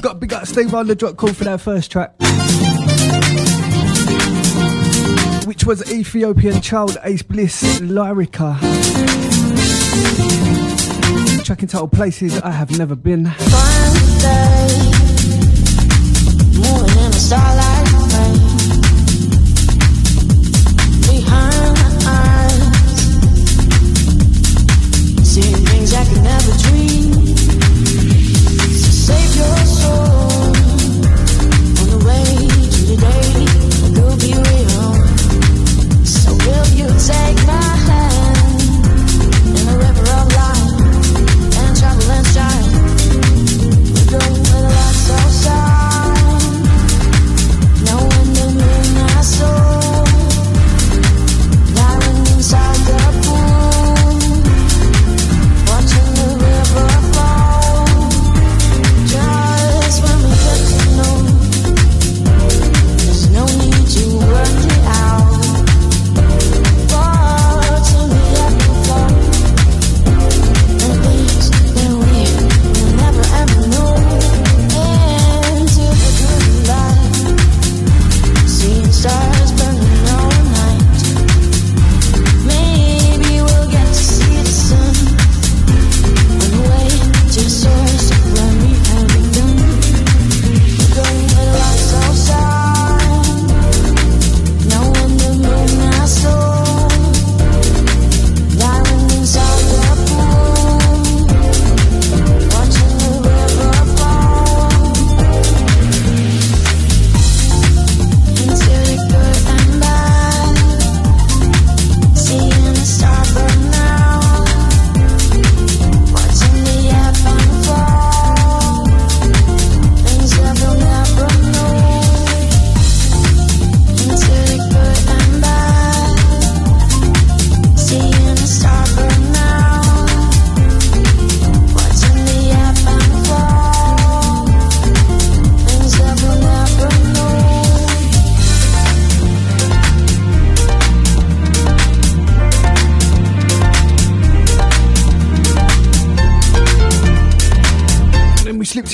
Got 0.00 0.18
big 0.18 0.32
up 0.32 0.46
Steve 0.46 0.74
on 0.74 0.86
the 0.86 0.94
drop 0.94 1.18
call 1.18 1.34
for 1.34 1.44
that 1.44 1.60
first 1.60 1.92
track. 1.92 2.14
Which 5.46 5.66
was 5.66 5.92
Ethiopian 5.92 6.62
child 6.62 6.96
Ace 7.04 7.20
Bliss 7.20 7.80
Lyrica. 7.80 8.58
Track 11.44 11.60
entitled 11.60 11.92
Places 11.92 12.40
I 12.40 12.50
Have 12.50 12.78
Never 12.78 12.96
Been. 12.96 13.30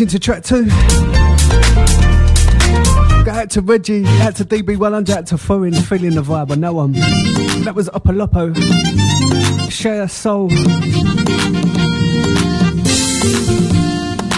Into 0.08 0.18
track 0.18 0.42
two. 0.42 0.64
Go 3.24 3.30
out 3.30 3.50
to 3.50 3.60
Reggie, 3.60 4.06
out 4.06 4.36
to 4.36 4.44
DB100, 4.46 5.10
out 5.10 5.26
to 5.26 5.36
Foreign, 5.36 5.74
feeling 5.74 6.14
the 6.14 6.22
vibe 6.22 6.50
on 6.50 6.62
that 6.62 6.72
one. 6.72 6.92
That 7.64 7.74
was 7.74 7.90
Upalopo. 7.90 8.56
Share 9.70 10.08
Soul. 10.08 10.48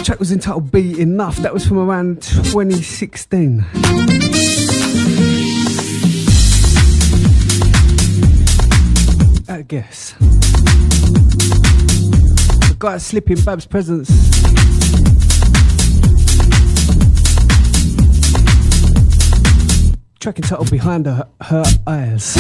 track 0.02 0.18
was 0.18 0.32
entitled 0.32 0.72
Be 0.72 1.00
Enough. 1.00 1.36
That 1.36 1.54
was 1.54 1.64
from 1.64 1.78
around 1.78 2.20
2016. 2.22 3.64
I 9.48 9.62
guess. 9.62 10.14
The 12.70 12.76
guy 12.76 12.98
slipping 12.98 13.40
Bab's 13.42 13.66
presence. 13.66 14.49
Track 20.20 20.38
entitled 20.38 20.70
Behind 20.70 21.06
Her, 21.06 21.26
Eyes. 21.86 22.34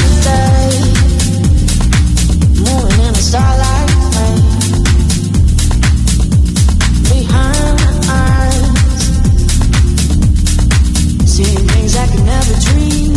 dream. 12.60 13.14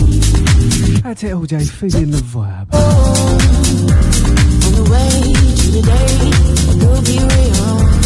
That's 1.02 1.24
it, 1.24 1.34
OJ, 1.34 1.54
oh, 1.54 1.66
feeling 1.66 2.12
the 2.12 2.18
vibe. 2.20 2.68
Oh, 2.72 3.38
on 4.66 4.74
the 4.76 4.84
way 4.90 5.10
to 5.60 5.68
the 5.72 5.82
day, 5.82 6.08
it 6.72 6.88
will 6.88 7.02
be 7.04 7.20
real. 7.20 8.03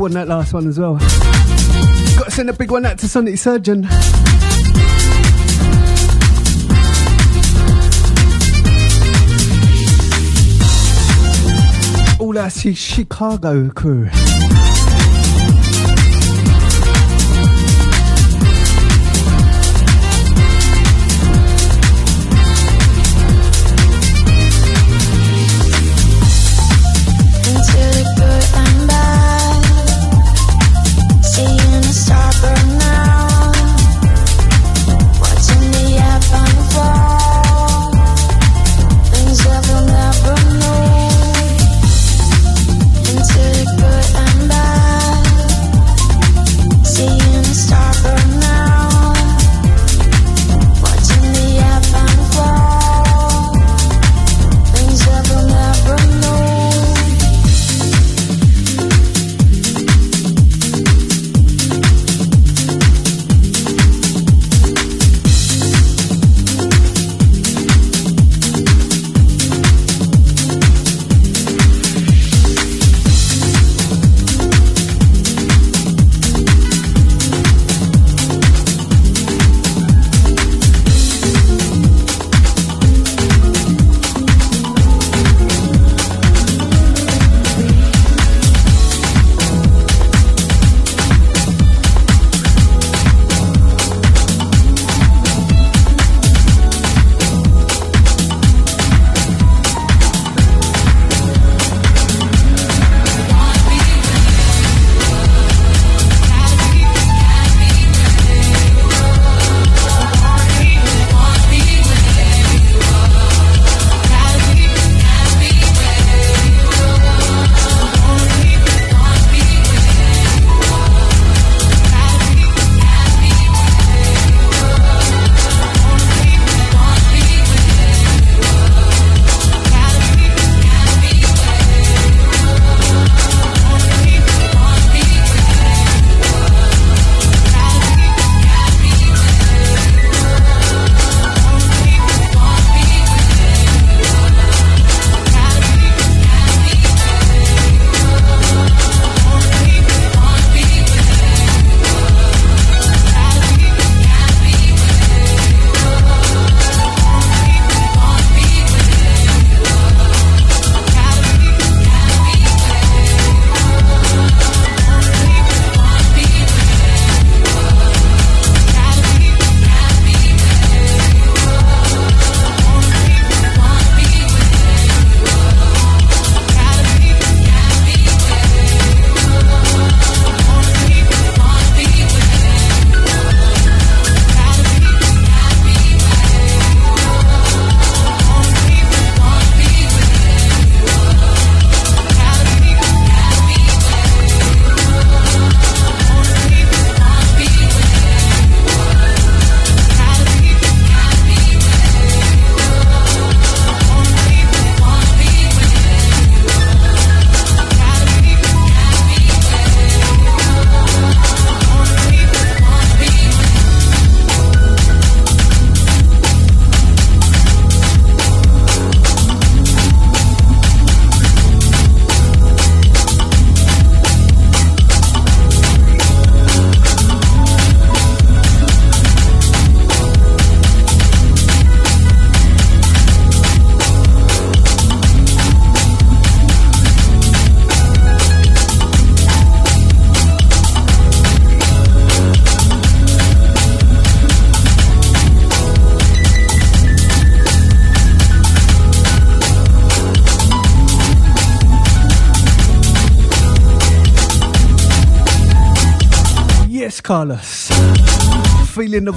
Drop 0.00 0.10
call 0.12 0.18
on 0.18 0.26
that 0.26 0.28
last 0.28 0.52
one 0.52 0.66
as 0.66 0.78
well. 0.78 0.94
Got 2.16 2.24
to 2.24 2.30
send 2.30 2.50
a 2.50 2.52
big 2.52 2.70
one 2.70 2.86
out 2.86 2.98
to 2.98 3.08
Sonic 3.08 3.38
Surgeon. 3.38 3.86
All 12.18 12.38
our 12.38 12.50
Chicago 12.50 13.70
crew. 13.70 14.08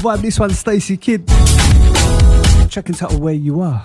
Vibe. 0.03 0.21
This 0.21 0.39
one, 0.39 0.51
Stacy 0.51 0.97
Kidd. 0.97 1.27
Checking 2.69 2.95
out 3.01 3.13
where 3.13 3.33
you 3.33 3.61
are. 3.61 3.81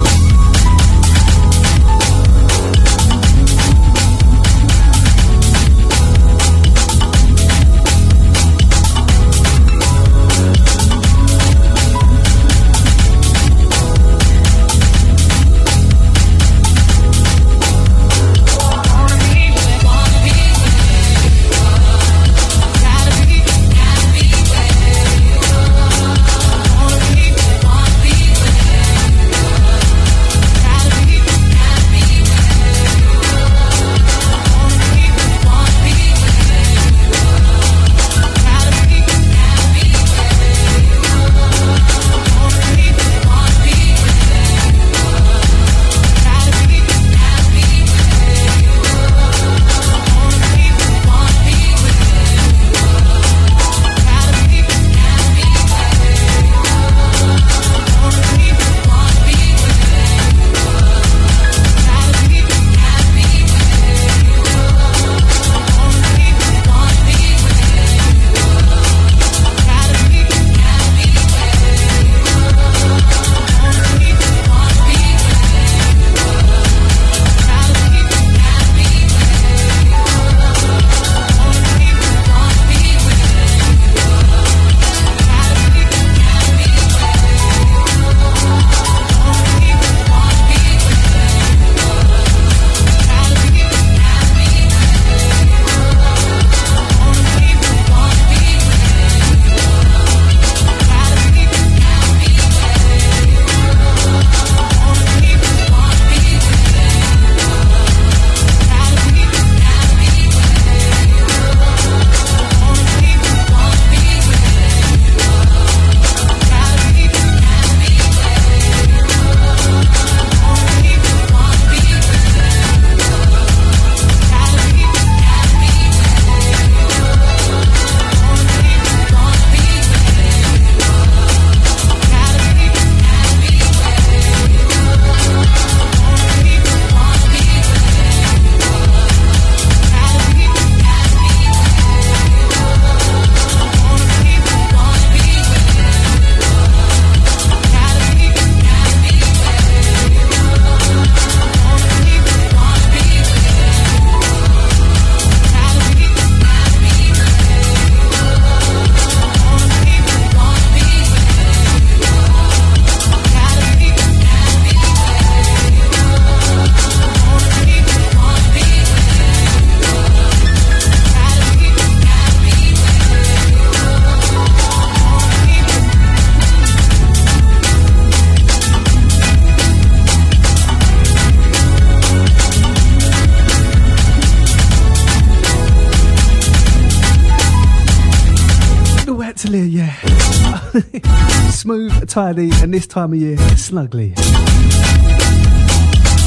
Tidy, 192.08 192.50
and 192.62 192.72
this 192.72 192.86
time 192.86 193.12
of 193.12 193.18
year, 193.18 193.36
snugly. 193.56 194.14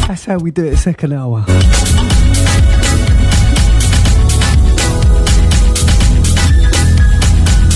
That's 0.08 0.26
how 0.26 0.38
we 0.38 0.52
do 0.52 0.66
it 0.66 0.78
second 0.78 1.14
hour. 1.14 1.44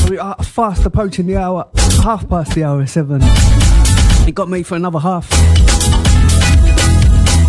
We 0.09 0.19
are 0.19 0.35
fast 0.43 0.85
approaching 0.85 1.25
the 1.25 1.37
hour, 1.37 1.67
half 2.03 2.29
past 2.29 2.53
the 2.53 2.63
hour 2.63 2.85
seven. 2.85 3.21
It 4.27 4.35
got 4.35 4.49
me 4.49 4.63
for 4.63 4.75
another 4.75 4.99
half. 4.99 5.31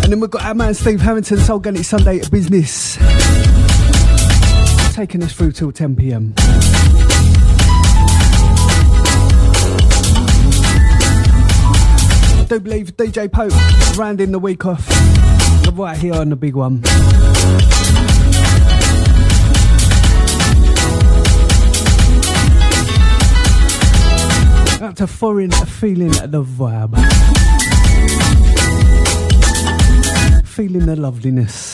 And 0.03 0.11
then 0.11 0.19
we've 0.19 0.31
got 0.31 0.43
our 0.43 0.55
man 0.55 0.73
Steve 0.73 1.01
Harrington, 1.01 1.37
Soul 1.37 1.59
Gun 1.59 1.75
Sunday 1.83 2.21
Business. 2.29 2.97
Taking 4.95 5.21
us 5.21 5.33
through 5.33 5.51
till 5.51 5.71
10 5.71 5.95
pm. 5.95 6.33
Do 12.47 12.59
believe 12.61 12.95
DJ 12.95 13.29
Pope 13.29 13.51
rounding 13.97 14.31
the 14.31 14.39
week 14.39 14.65
off 14.65 14.87
right 15.73 15.97
here 15.97 16.13
on 16.13 16.29
the 16.29 16.35
big 16.35 16.55
one. 16.55 16.79
That's 24.79 25.01
a 25.01 25.07
foreign 25.07 25.51
feeling 25.51 26.11
the 26.11 26.41
vibe. 26.43 26.95
Feeling 30.47 30.85
the 30.85 30.95
loveliness. 30.95 31.66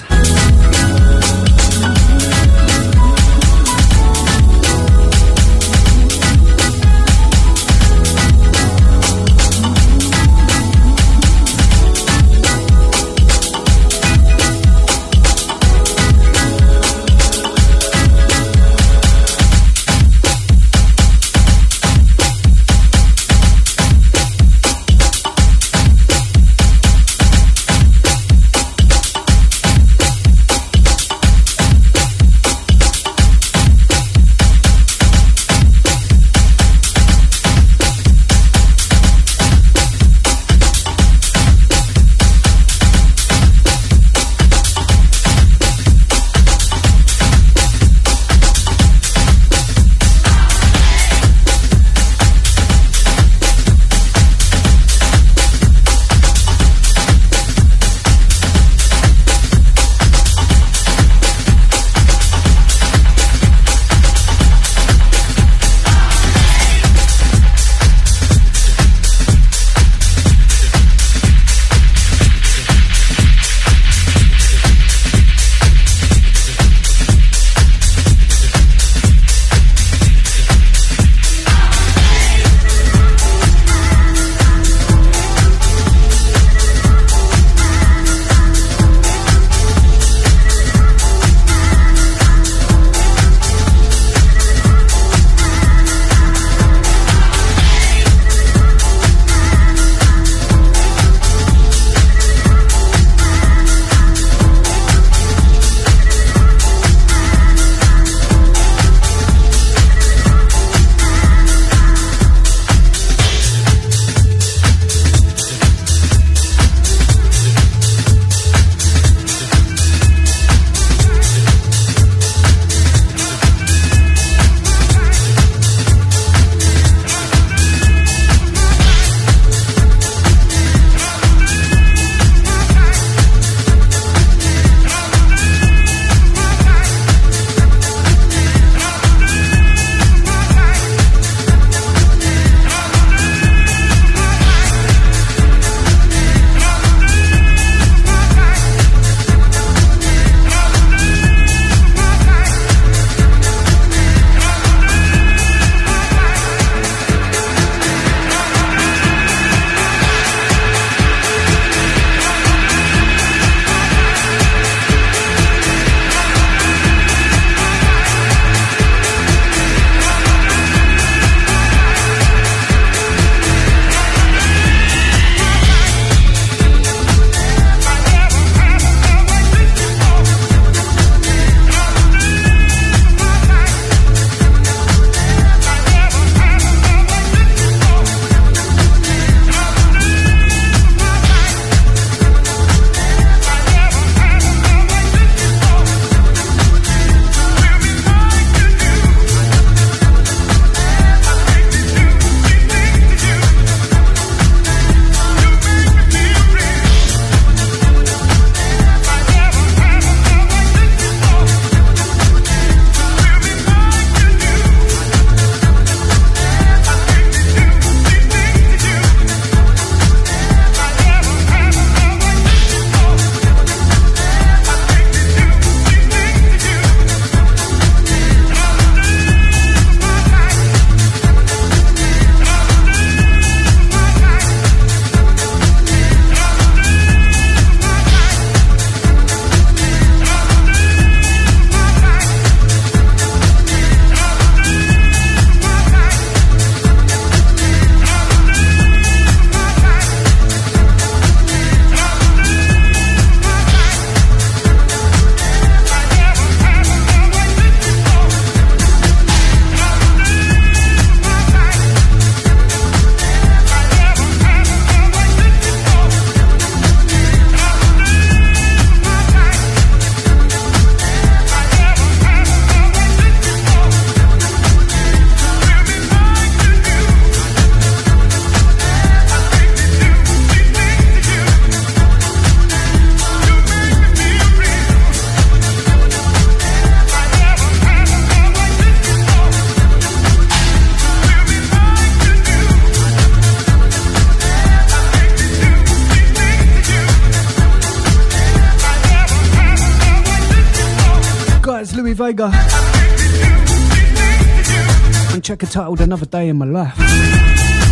And 305.76 305.82
check 305.82 305.82
it 305.82 305.98
titled 305.98 306.02
Another 306.02 306.26
Day 306.26 306.50
in 306.50 306.58
My 306.58 306.66
Life. 306.66 307.83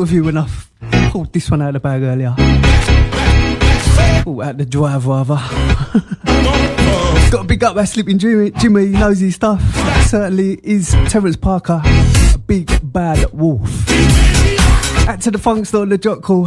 Of 0.00 0.12
you 0.12 0.24
when 0.24 0.42
pulled 1.10 1.30
this 1.34 1.50
one 1.50 1.60
out 1.60 1.68
of 1.68 1.74
the 1.74 1.80
bag 1.80 2.00
earlier. 2.00 2.34
Oh, 4.26 4.40
out 4.42 4.56
the 4.56 4.64
drive, 4.64 5.06
rather. 5.06 5.34
Got 7.30 7.42
to 7.42 7.44
big 7.44 7.62
up 7.62 7.74
that 7.74 7.86
sleeping 7.86 8.16
Jimmy. 8.18 8.50
Jimmy 8.52 8.86
knows 8.86 9.18
his 9.20 9.34
stuff. 9.34 9.60
Certainly 10.06 10.58
is 10.62 10.96
Terrence 11.08 11.36
Parker, 11.36 11.82
a 11.84 12.38
big 12.38 12.70
bad 12.82 13.30
wolf. 13.34 13.68
Out 15.06 15.20
to 15.20 15.30
the 15.30 15.38
funk 15.38 15.66
store, 15.66 15.84
the 15.84 15.98
jock 15.98 16.22
call. 16.22 16.46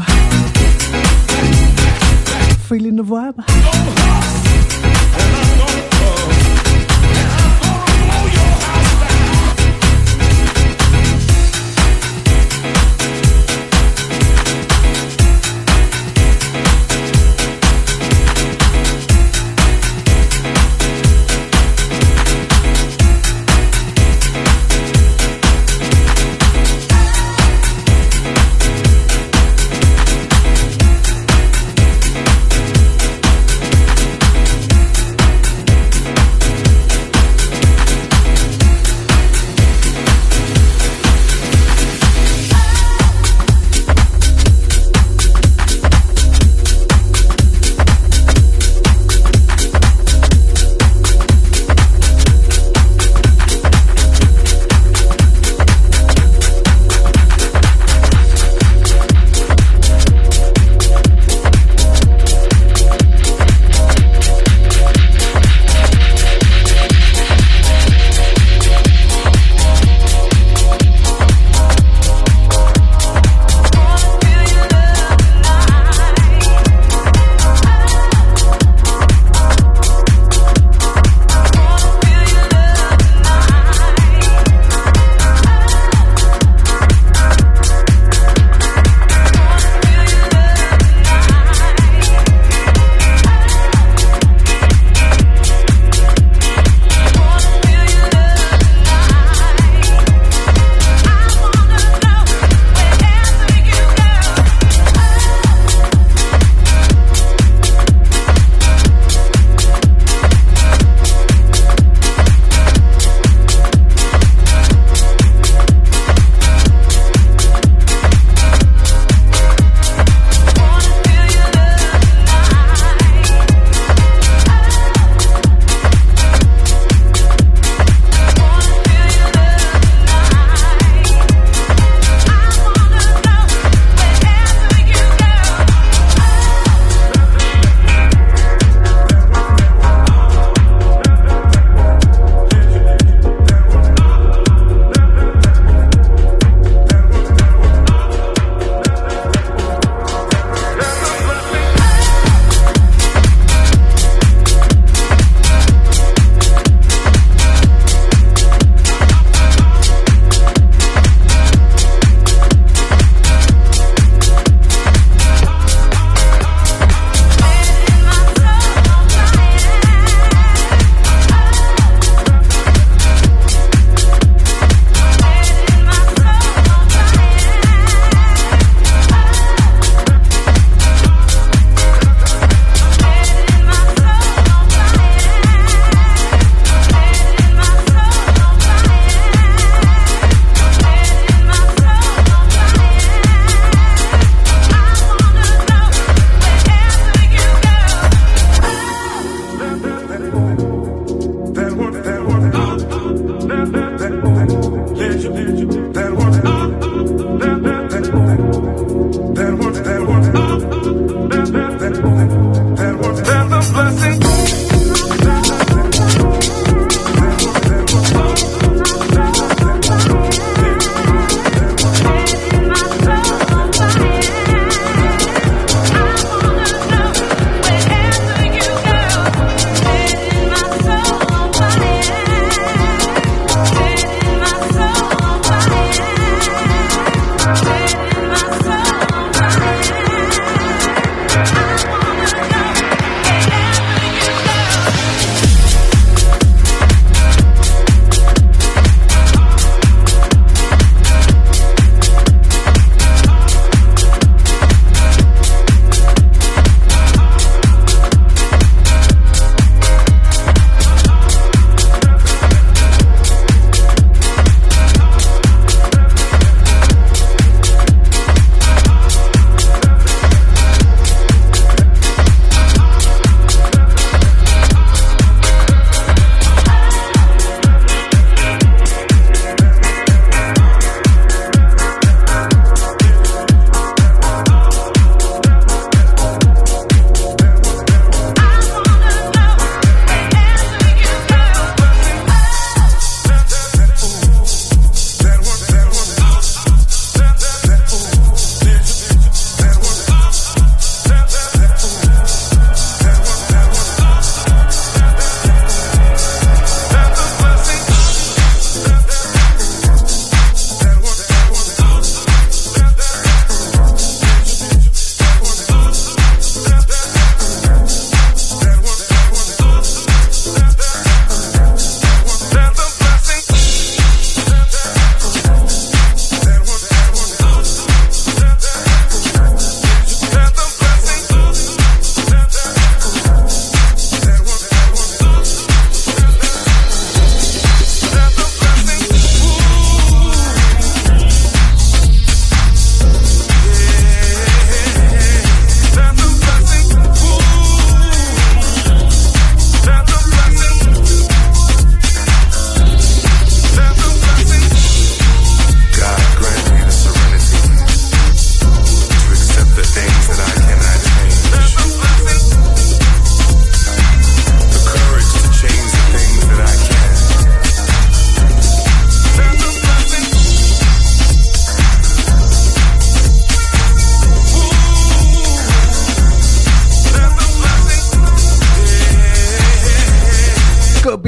Feeling 2.68 2.96
the 2.96 3.04
vibe? 3.04 4.23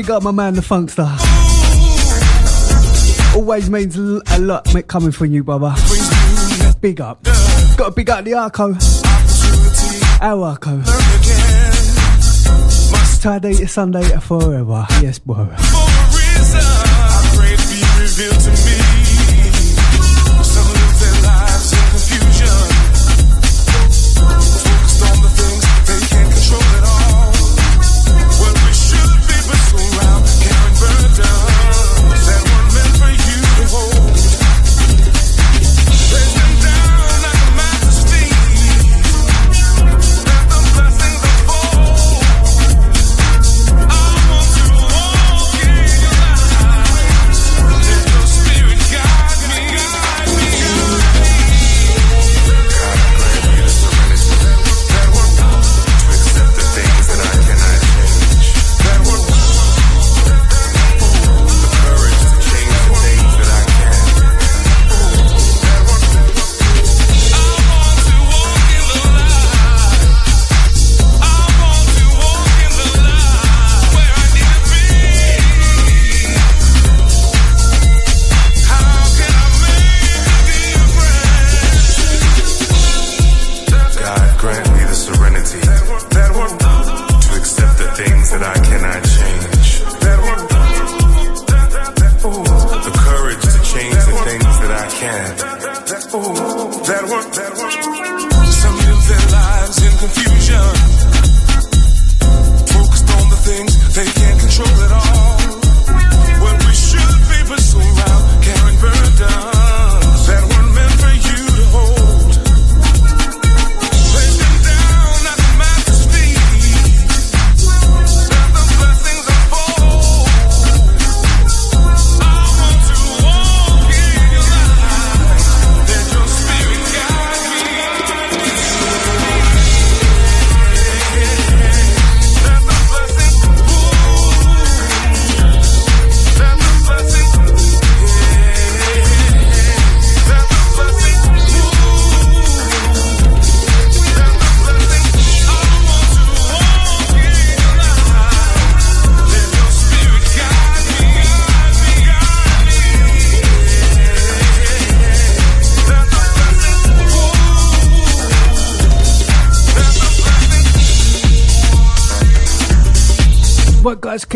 Up 0.10 0.24
my 0.24 0.32
man, 0.32 0.54
the 0.54 0.62
Funkster. 0.62 1.06
Always 3.36 3.70
means 3.70 3.98
a 3.98 4.40
lot 4.40 4.68
coming 4.88 5.12
from 5.12 5.32
you, 5.32 5.44
brother. 5.44 5.74
Big 6.82 7.02
up. 7.02 7.24
Got 7.24 7.86
to 7.86 7.92
big 7.92 8.10
up 8.10 8.24
the 8.26 8.34
Arco. 8.34 8.76
Our 10.22 10.46
Arco. 10.46 10.82
Saturday 13.04 13.56
to 13.56 13.68
Sunday 13.68 14.04
forever. 14.20 14.86
Yes, 15.02 15.20
bro. 15.20 15.50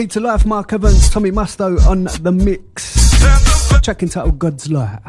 Key 0.10 0.14
to 0.14 0.20
Life, 0.22 0.44
Mark 0.44 0.74
Evans, 0.74 1.08
Tommy 1.12 1.30
Musto 1.30 1.80
on 1.86 2.06
the 2.24 2.32
mix. 2.32 3.12
Track 3.84 4.02
entitled 4.02 4.40
God's 4.40 4.72
Light. 4.72 5.00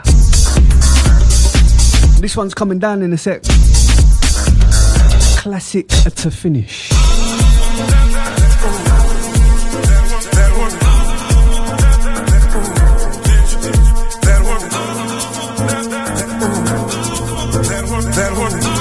This 2.21 2.37
one's 2.37 2.53
coming 2.53 2.79
down 2.79 3.01
in 3.01 3.11
a 3.15 3.17
sec. 3.17 3.43
Classic 5.39 5.89
to 5.89 6.31
finish. 6.31 6.91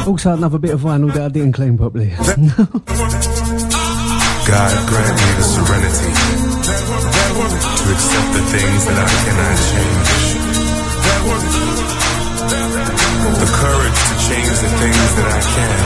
Also, 0.05 0.33
another 0.33 0.57
bit 0.57 0.71
of 0.71 0.81
vinyl 0.81 1.13
that 1.13 1.21
I 1.21 1.29
didn't 1.29 1.53
claim 1.53 1.77
properly. 1.77 2.11
God 4.49 4.73
grant 4.89 5.13
me 5.13 5.29
the 5.37 5.45
serenity 5.45 6.09
to 6.09 7.85
accept 7.93 8.29
the 8.33 8.41
things 8.49 8.81
that 8.89 8.97
I 8.97 9.13
cannot 9.21 9.57
change. 9.69 10.09
The 13.29 13.49
courage 13.61 13.99
to 14.09 14.15
change 14.25 14.57
the 14.57 14.71
things 14.81 15.09
that 15.21 15.27
I 15.29 15.41
can. 15.53 15.77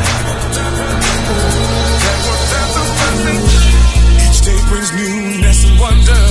Each 4.31 4.39
day 4.47 4.59
brings 4.71 4.95
newness 4.95 5.59
and 5.67 5.75
wonder. 5.83 6.23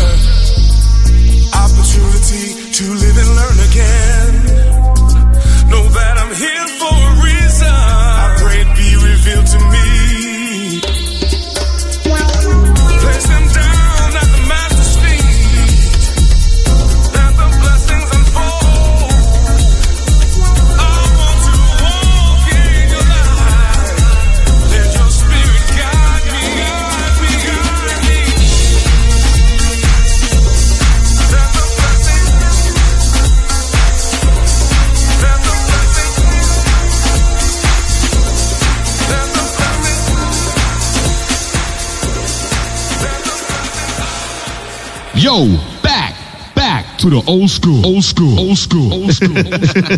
Opportunity 1.53 2.73
to 2.73 2.85
live 2.97 3.17
and 3.21 3.31
learn 3.37 3.62
Yo, 45.33 45.47
back, 45.83 46.15
back 46.55 46.99
to 46.99 47.09
the 47.09 47.23
old 47.27 47.49
school, 47.49 47.87
old 47.87 48.05
school, 48.05 48.39
old 48.39 48.59
school, 48.59 48.93
old 48.93 49.15
school. 49.15 49.39
Old 49.43 49.65
school. 49.65 49.89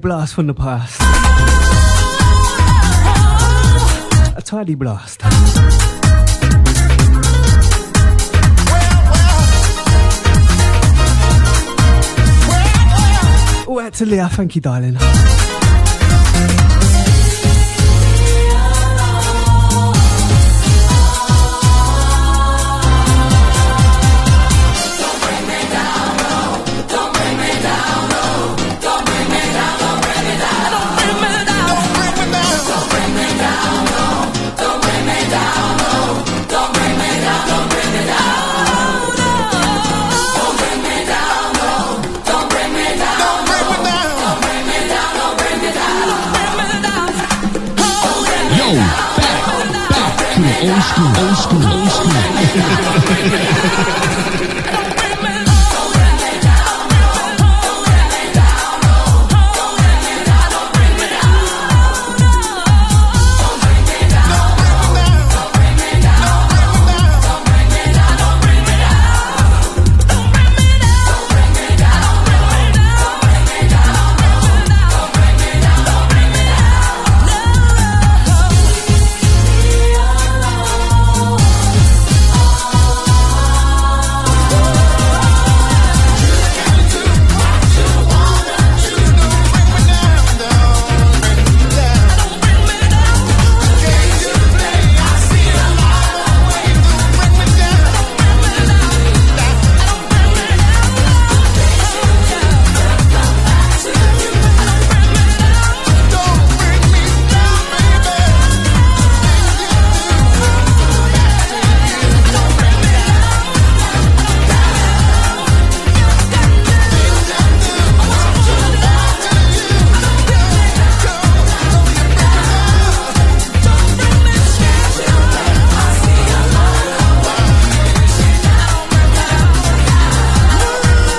blast 0.00 0.34
from 0.34 0.46
the 0.46 0.54
past. 0.54 1.00
A 4.36 4.42
tidy 4.42 4.74
blast. 4.74 5.20
Oh, 13.70 13.90
to 13.90 14.06
Leah! 14.06 14.28
thank 14.28 14.54
you, 14.54 14.60
darling. 14.60 14.96